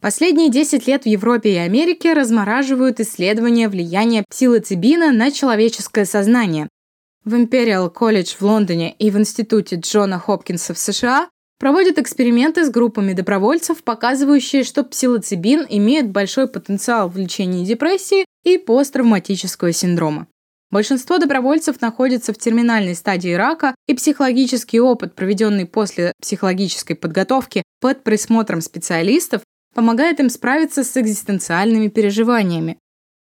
Последние 0.00 0.50
10 0.50 0.86
лет 0.86 1.02
в 1.02 1.06
Европе 1.06 1.54
и 1.54 1.56
Америке 1.56 2.12
размораживают 2.12 3.00
исследования 3.00 3.68
влияния 3.68 4.24
псилоцибина 4.30 5.10
на 5.10 5.32
человеческое 5.32 6.04
сознание. 6.04 6.68
В 7.24 7.34
Imperial 7.34 7.92
College 7.92 8.36
в 8.38 8.42
Лондоне 8.42 8.94
и 9.00 9.10
в 9.10 9.18
Институте 9.18 9.80
Джона 9.80 10.20
Хопкинса 10.20 10.74
в 10.74 10.78
США 10.78 11.28
Проводят 11.58 11.98
эксперименты 11.98 12.64
с 12.64 12.70
группами 12.70 13.14
добровольцев, 13.14 13.82
показывающие, 13.82 14.62
что 14.62 14.84
псилоцибин 14.84 15.66
имеет 15.68 16.08
большой 16.08 16.46
потенциал 16.46 17.08
в 17.08 17.16
лечении 17.16 17.64
депрессии 17.64 18.24
и 18.44 18.58
посттравматического 18.58 19.72
синдрома. 19.72 20.26
Большинство 20.70 21.18
добровольцев 21.18 21.80
находятся 21.80 22.32
в 22.32 22.38
терминальной 22.38 22.94
стадии 22.94 23.32
рака, 23.32 23.74
и 23.86 23.94
психологический 23.94 24.80
опыт, 24.80 25.14
проведенный 25.14 25.64
после 25.64 26.12
психологической 26.20 26.94
подготовки 26.94 27.62
под 27.80 28.04
присмотром 28.04 28.60
специалистов, 28.60 29.42
помогает 29.74 30.20
им 30.20 30.28
справиться 30.28 30.84
с 30.84 30.96
экзистенциальными 30.96 31.88
переживаниями. 31.88 32.78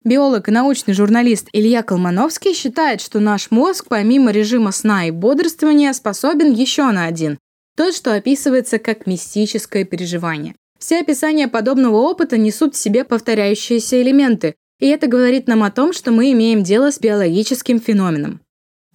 Биолог 0.05 0.49
и 0.49 0.53
научный 0.53 0.95
журналист 0.95 1.49
Илья 1.53 1.83
Колмановский 1.83 2.55
считает, 2.55 3.01
что 3.01 3.21
наш 3.21 3.51
мозг, 3.51 3.87
помимо 3.89 4.31
режима 4.31 4.71
сна 4.71 5.07
и 5.07 5.11
бодрствования, 5.11 5.93
способен 5.93 6.53
еще 6.53 6.91
на 6.91 7.07
один 7.07 7.39
тот, 7.77 7.95
что 7.95 8.15
описывается 8.15 8.79
как 8.79 9.07
мистическое 9.07 9.85
переживание. 9.85 10.55
Все 10.79 11.01
описания 11.01 11.49
подобного 11.49 11.97
опыта 11.97 12.37
несут 12.37 12.75
в 12.75 12.79
себе 12.79 13.05
повторяющиеся 13.05 14.01
элементы, 14.03 14.55
и 14.79 14.87
это 14.87 15.07
говорит 15.07 15.47
нам 15.47 15.63
о 15.63 15.71
том, 15.71 15.93
что 15.93 16.11
мы 16.11 16.33
имеем 16.33 16.63
дело 16.63 16.91
с 16.91 16.99
биологическим 16.99 17.81
феноменом. 17.81 18.41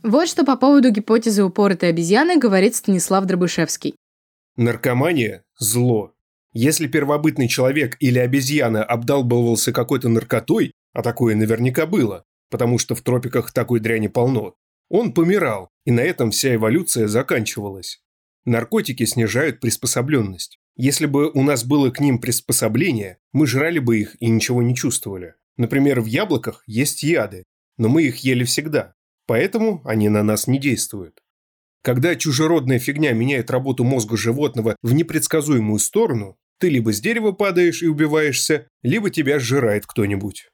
Вот 0.03 0.29
что 0.29 0.45
по 0.45 0.55
поводу 0.55 0.91
гипотезы 0.91 1.43
упоротой 1.43 1.89
обезьяны 1.89 2.37
говорит 2.37 2.75
Станислав 2.75 3.25
Дробышевский. 3.25 3.95
Наркомания– 4.55 5.43
зло. 5.59 6.13
Если 6.53 6.87
первобытный 6.87 7.47
человек 7.47 7.95
или 7.99 8.17
обезьяна 8.17 8.83
обдалбывался 8.83 9.71
какой-то 9.71 10.09
наркотой, 10.09 10.71
а 10.93 11.03
такое 11.03 11.35
наверняка 11.35 11.85
было, 11.85 12.23
потому 12.49 12.77
что 12.79 12.95
в 12.95 13.01
тропиках 13.01 13.51
такой 13.51 13.79
дряни 13.79 14.07
полно, 14.07 14.55
Он 14.89 15.13
помирал, 15.13 15.69
и 15.85 15.91
на 15.91 15.99
этом 15.99 16.31
вся 16.31 16.55
эволюция 16.55 17.07
заканчивалась. 17.07 18.01
Наркотики 18.45 19.05
снижают 19.05 19.59
приспособленность. 19.59 20.59
Если 20.75 21.05
бы 21.05 21.29
у 21.29 21.43
нас 21.43 21.63
было 21.63 21.91
к 21.91 21.99
ним 21.99 22.19
приспособление, 22.19 23.17
мы 23.33 23.45
жрали 23.45 23.79
бы 23.79 23.99
их 23.99 24.15
и 24.19 24.27
ничего 24.27 24.61
не 24.61 24.75
чувствовали. 24.75 25.35
Например, 25.59 25.99
в 25.99 26.05
яблоках 26.05 26.63
есть 26.67 27.03
яды, 27.03 27.43
но 27.77 27.89
мы 27.89 28.03
их 28.03 28.19
ели 28.19 28.45
всегда, 28.45 28.93
поэтому 29.27 29.81
они 29.83 30.07
на 30.07 30.23
нас 30.23 30.47
не 30.47 30.57
действуют. 30.57 31.19
Когда 31.83 32.15
чужеродная 32.15 32.79
фигня 32.79 33.11
меняет 33.11 33.51
работу 33.51 33.83
мозга 33.83 34.15
животного 34.15 34.77
в 34.81 34.93
непредсказуемую 34.93 35.79
сторону, 35.79 36.37
ты 36.59 36.69
либо 36.69 36.93
с 36.93 37.01
дерева 37.01 37.33
падаешь 37.33 37.83
и 37.83 37.87
убиваешься, 37.87 38.69
либо 38.83 39.09
тебя 39.09 39.37
сжирает 39.37 39.85
кто-нибудь. 39.85 40.47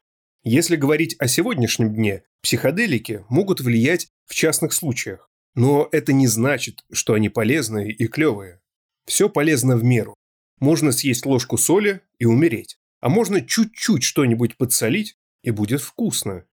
Если 0.44 0.76
говорить 0.76 1.15
о 1.20 1.28
сегодняшнем 1.28 1.94
дне, 1.94 2.24
психоделики 2.41 3.26
могут 3.30 3.62
влиять 3.62 4.08
в 4.26 4.34
частных 4.34 4.74
случаях, 4.74 5.30
но 5.54 5.88
это 5.91 6.13
не 6.13 6.26
значит, 6.26 6.84
что 6.91 7.13
они 7.13 7.30
полезные 7.30 7.91
и 7.91 8.08
клевые. 8.08 8.60
Все 9.06 9.30
полезно 9.30 9.78
в 9.78 9.84
меру. 9.84 10.15
Можно 10.60 10.91
съесть 10.91 11.28
ложку 11.28 11.58
соли 11.58 12.02
и 12.18 12.26
умереть, 12.26 12.80
а 13.06 13.10
можно 13.10 13.39
чуть-чуть 13.39 14.02
что-нибудь 14.02 14.58
подсолить, 14.58 15.15
и 15.44 15.52
будет 15.52 15.80
вкусно. 15.80 16.46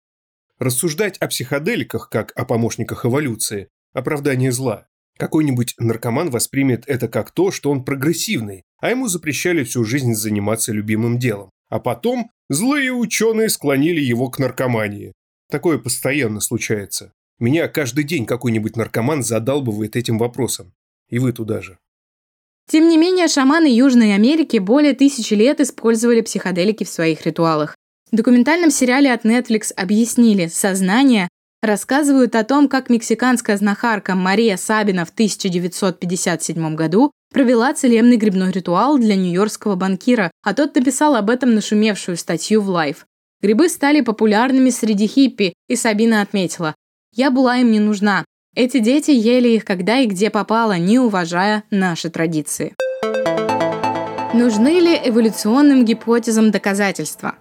Рассуждать 0.59 1.17
о 1.17 1.27
психоделиках, 1.27 2.11
как 2.11 2.31
о 2.35 2.45
помощниках 2.45 3.07
эволюции, 3.07 3.69
оправдание 3.91 4.51
зла. 4.51 4.85
Какой-нибудь 5.17 5.73
наркоман 5.79 6.29
воспримет 6.29 6.83
это 6.85 7.07
как 7.07 7.31
то, 7.31 7.49
что 7.49 7.71
он 7.71 7.83
прогрессивный, 7.83 8.65
а 8.77 8.91
ему 8.91 9.07
запрещали 9.07 9.63
всю 9.63 9.83
жизнь 9.83 10.13
заниматься 10.13 10.71
любимым 10.71 11.17
делом. 11.17 11.49
А 11.69 11.79
потом 11.79 12.29
злые 12.51 12.93
ученые 12.93 13.49
склонили 13.49 13.99
его 13.99 14.29
к 14.29 14.37
наркомании. 14.37 15.13
Такое 15.49 15.79
постоянно 15.79 16.39
случается. 16.39 17.13
Меня 17.39 17.67
каждый 17.67 18.03
день 18.03 18.27
какой-нибудь 18.27 18.75
наркоман 18.75 19.23
задалбывает 19.23 19.95
этим 19.95 20.19
вопросом. 20.19 20.75
И 21.09 21.17
вы 21.17 21.33
туда 21.33 21.63
же. 21.63 21.79
Тем 22.69 22.87
не 22.87 22.97
менее, 22.97 23.27
шаманы 23.27 23.67
Южной 23.67 24.15
Америки 24.15 24.57
более 24.57 24.93
тысячи 24.93 25.33
лет 25.33 25.59
использовали 25.59 26.21
психоделики 26.21 26.83
в 26.83 26.89
своих 26.89 27.25
ритуалах. 27.25 27.75
В 28.11 28.15
документальном 28.15 28.71
сериале 28.71 29.11
от 29.11 29.25
Netflix 29.25 29.73
объяснили, 29.75 30.47
сознание 30.47 31.27
рассказывают 31.61 32.35
о 32.35 32.43
том, 32.43 32.67
как 32.67 32.89
мексиканская 32.89 33.57
знахарка 33.57 34.15
Мария 34.15 34.57
Сабина 34.57 35.05
в 35.05 35.09
1957 35.09 36.75
году 36.75 37.11
провела 37.33 37.73
целебный 37.73 38.17
грибной 38.17 38.51
ритуал 38.51 38.97
для 38.99 39.15
нью-йоркского 39.15 39.75
банкира, 39.75 40.29
а 40.43 40.53
тот 40.53 40.75
написал 40.75 41.15
об 41.15 41.29
этом 41.29 41.55
нашумевшую 41.55 42.17
статью 42.17 42.61
в 42.61 42.69
Life. 42.69 42.97
Грибы 43.41 43.67
стали 43.69 44.01
популярными 44.01 44.69
среди 44.69 45.07
хиппи, 45.07 45.53
и 45.67 45.75
Сабина 45.75 46.21
отметила, 46.21 46.75
«Я 47.13 47.31
была 47.31 47.57
им 47.57 47.71
не 47.71 47.79
нужна. 47.79 48.23
Эти 48.55 48.79
дети 48.79 49.11
ели 49.11 49.49
их 49.49 49.65
когда 49.65 49.99
и 49.99 50.05
где 50.05 50.29
попало, 50.29 50.77
не 50.77 50.99
уважая 50.99 51.63
наши 51.71 52.09
традиции». 52.09 52.75
Нужны 54.33 54.79
ли 54.79 54.99
эволюционным 55.05 55.85
гипотезам 55.85 56.49
доказательства? 56.49 57.35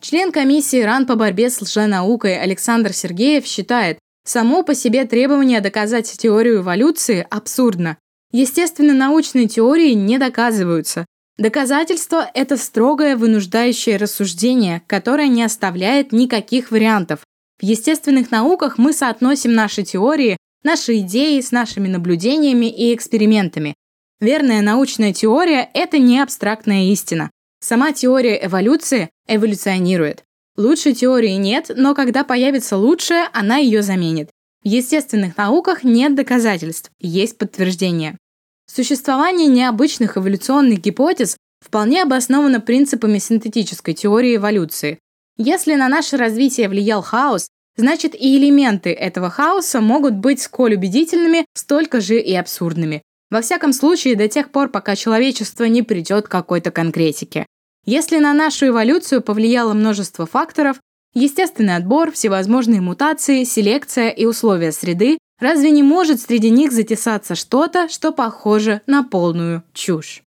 Член 0.00 0.32
комиссии 0.32 0.80
РАН 0.80 1.06
по 1.06 1.16
борьбе 1.16 1.50
с 1.50 1.60
лженаукой 1.60 2.40
Александр 2.40 2.94
Сергеев 2.94 3.44
считает, 3.44 3.98
само 4.24 4.62
по 4.62 4.74
себе 4.74 5.04
требование 5.04 5.60
доказать 5.60 6.10
теорию 6.10 6.60
эволюции 6.60 7.26
абсурдно. 7.30 7.98
Естественно, 8.32 8.94
научные 8.94 9.48
теории 9.48 9.92
не 9.92 10.18
доказываются. 10.18 11.04
Доказательство– 11.38 12.30
это 12.34 12.56
строгое 12.56 13.16
вынуждающее 13.16 13.98
рассуждение, 13.98 14.82
которое 14.86 15.28
не 15.28 15.42
оставляет 15.42 16.12
никаких 16.12 16.70
вариантов. 16.70 17.20
В 17.58 17.64
естественных 17.64 18.30
науках 18.30 18.76
мы 18.76 18.92
соотносим 18.92 19.54
наши 19.54 19.82
теории, 19.82 20.36
наши 20.62 20.98
идеи 20.98 21.40
с 21.40 21.52
нашими 21.52 21.88
наблюдениями 21.88 22.66
и 22.66 22.94
экспериментами. 22.94 23.74
Верная 24.20 24.62
научная 24.62 25.12
теория– 25.12 25.70
это 25.74 25.98
не 25.98 26.20
абстрактная 26.20 26.90
истина. 26.92 27.30
Сама 27.60 27.92
теория 27.92 28.44
эволюции 28.44 29.10
эволюционирует. 29.26 30.24
Лучшей 30.56 30.94
теории 30.94 31.32
нет, 31.32 31.70
но 31.74 31.94
когда 31.94 32.24
появится 32.24 32.76
лучшая, 32.76 33.28
она 33.32 33.56
ее 33.56 33.82
заменит. 33.82 34.30
В 34.62 34.68
естественных 34.68 35.36
науках 35.36 35.84
нет 35.84 36.14
доказательств, 36.14 36.90
есть 36.98 37.38
подтверждение. 37.38 38.18
Существование 38.66 39.46
необычных 39.46 40.18
эволюционных 40.18 40.80
гипотез 40.80 41.36
вполне 41.64 42.02
обосновано 42.02 42.60
принципами 42.60 43.18
синтетической 43.18 43.94
теории 43.94 44.36
эволюции. 44.36 44.98
Если 45.38 45.74
на 45.74 45.88
наше 45.88 46.16
развитие 46.16 46.68
влиял 46.68 47.02
хаос, 47.02 47.48
значит 47.76 48.14
и 48.14 48.38
элементы 48.38 48.90
этого 48.92 49.28
хаоса 49.28 49.80
могут 49.80 50.14
быть 50.14 50.40
сколь 50.40 50.74
убедительными, 50.74 51.44
столько 51.54 52.00
же 52.00 52.18
и 52.18 52.34
абсурдными. 52.34 53.02
Во 53.30 53.42
всяком 53.42 53.72
случае, 53.72 54.16
до 54.16 54.28
тех 54.28 54.50
пор, 54.50 54.68
пока 54.70 54.96
человечество 54.96 55.64
не 55.64 55.82
придет 55.82 56.26
к 56.26 56.30
какой-то 56.30 56.70
конкретике. 56.70 57.44
Если 57.84 58.18
на 58.18 58.32
нашу 58.32 58.68
эволюцию 58.68 59.20
повлияло 59.20 59.74
множество 59.74 60.26
факторов, 60.26 60.80
естественный 61.12 61.76
отбор, 61.76 62.12
всевозможные 62.12 62.80
мутации, 62.80 63.44
селекция 63.44 64.08
и 64.08 64.24
условия 64.24 64.72
среды, 64.72 65.18
разве 65.38 65.70
не 65.70 65.82
может 65.82 66.20
среди 66.20 66.50
них 66.50 66.72
затесаться 66.72 67.34
что-то, 67.34 67.88
что 67.88 68.12
похоже 68.12 68.80
на 68.86 69.02
полную 69.02 69.64
чушь? 69.72 70.22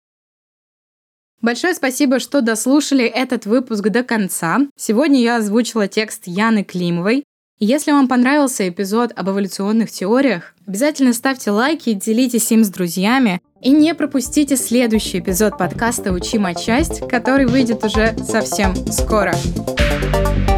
Большое 1.45 1.75
спасибо, 1.75 2.21
что 2.21 2.41
дослушали 2.41 3.05
этот 3.05 3.45
выпуск 3.45 3.83
до 3.91 4.03
конца. 4.03 4.61
Сегодня 4.79 5.21
я 5.21 5.37
озвучила 5.37 5.89
текст 5.89 6.23
Яны 6.25 6.65
Климовой. 6.65 7.25
Если 7.59 7.93
вам 7.93 8.09
понравился 8.09 8.67
эпизод 8.67 9.13
об 9.15 9.29
эволюционных 9.29 9.91
теориях, 9.91 10.55
обязательно 10.67 11.13
ставьте 11.13 11.51
лайки 11.51 11.93
делитесь 11.93 12.51
им 12.51 12.65
с 12.65 12.71
друзьями. 12.71 13.43
И 13.61 13.73
не 13.73 13.95
пропустите 13.95 14.57
следующий 14.57 15.19
эпизод 15.19 15.59
подкаста 15.59 16.13
«Учима 16.13 16.55
часть», 16.55 17.07
который 17.11 17.45
выйдет 17.45 17.85
уже 17.85 18.17
совсем 18.27 18.75
скоро. 18.91 19.35
Thank 20.15 20.49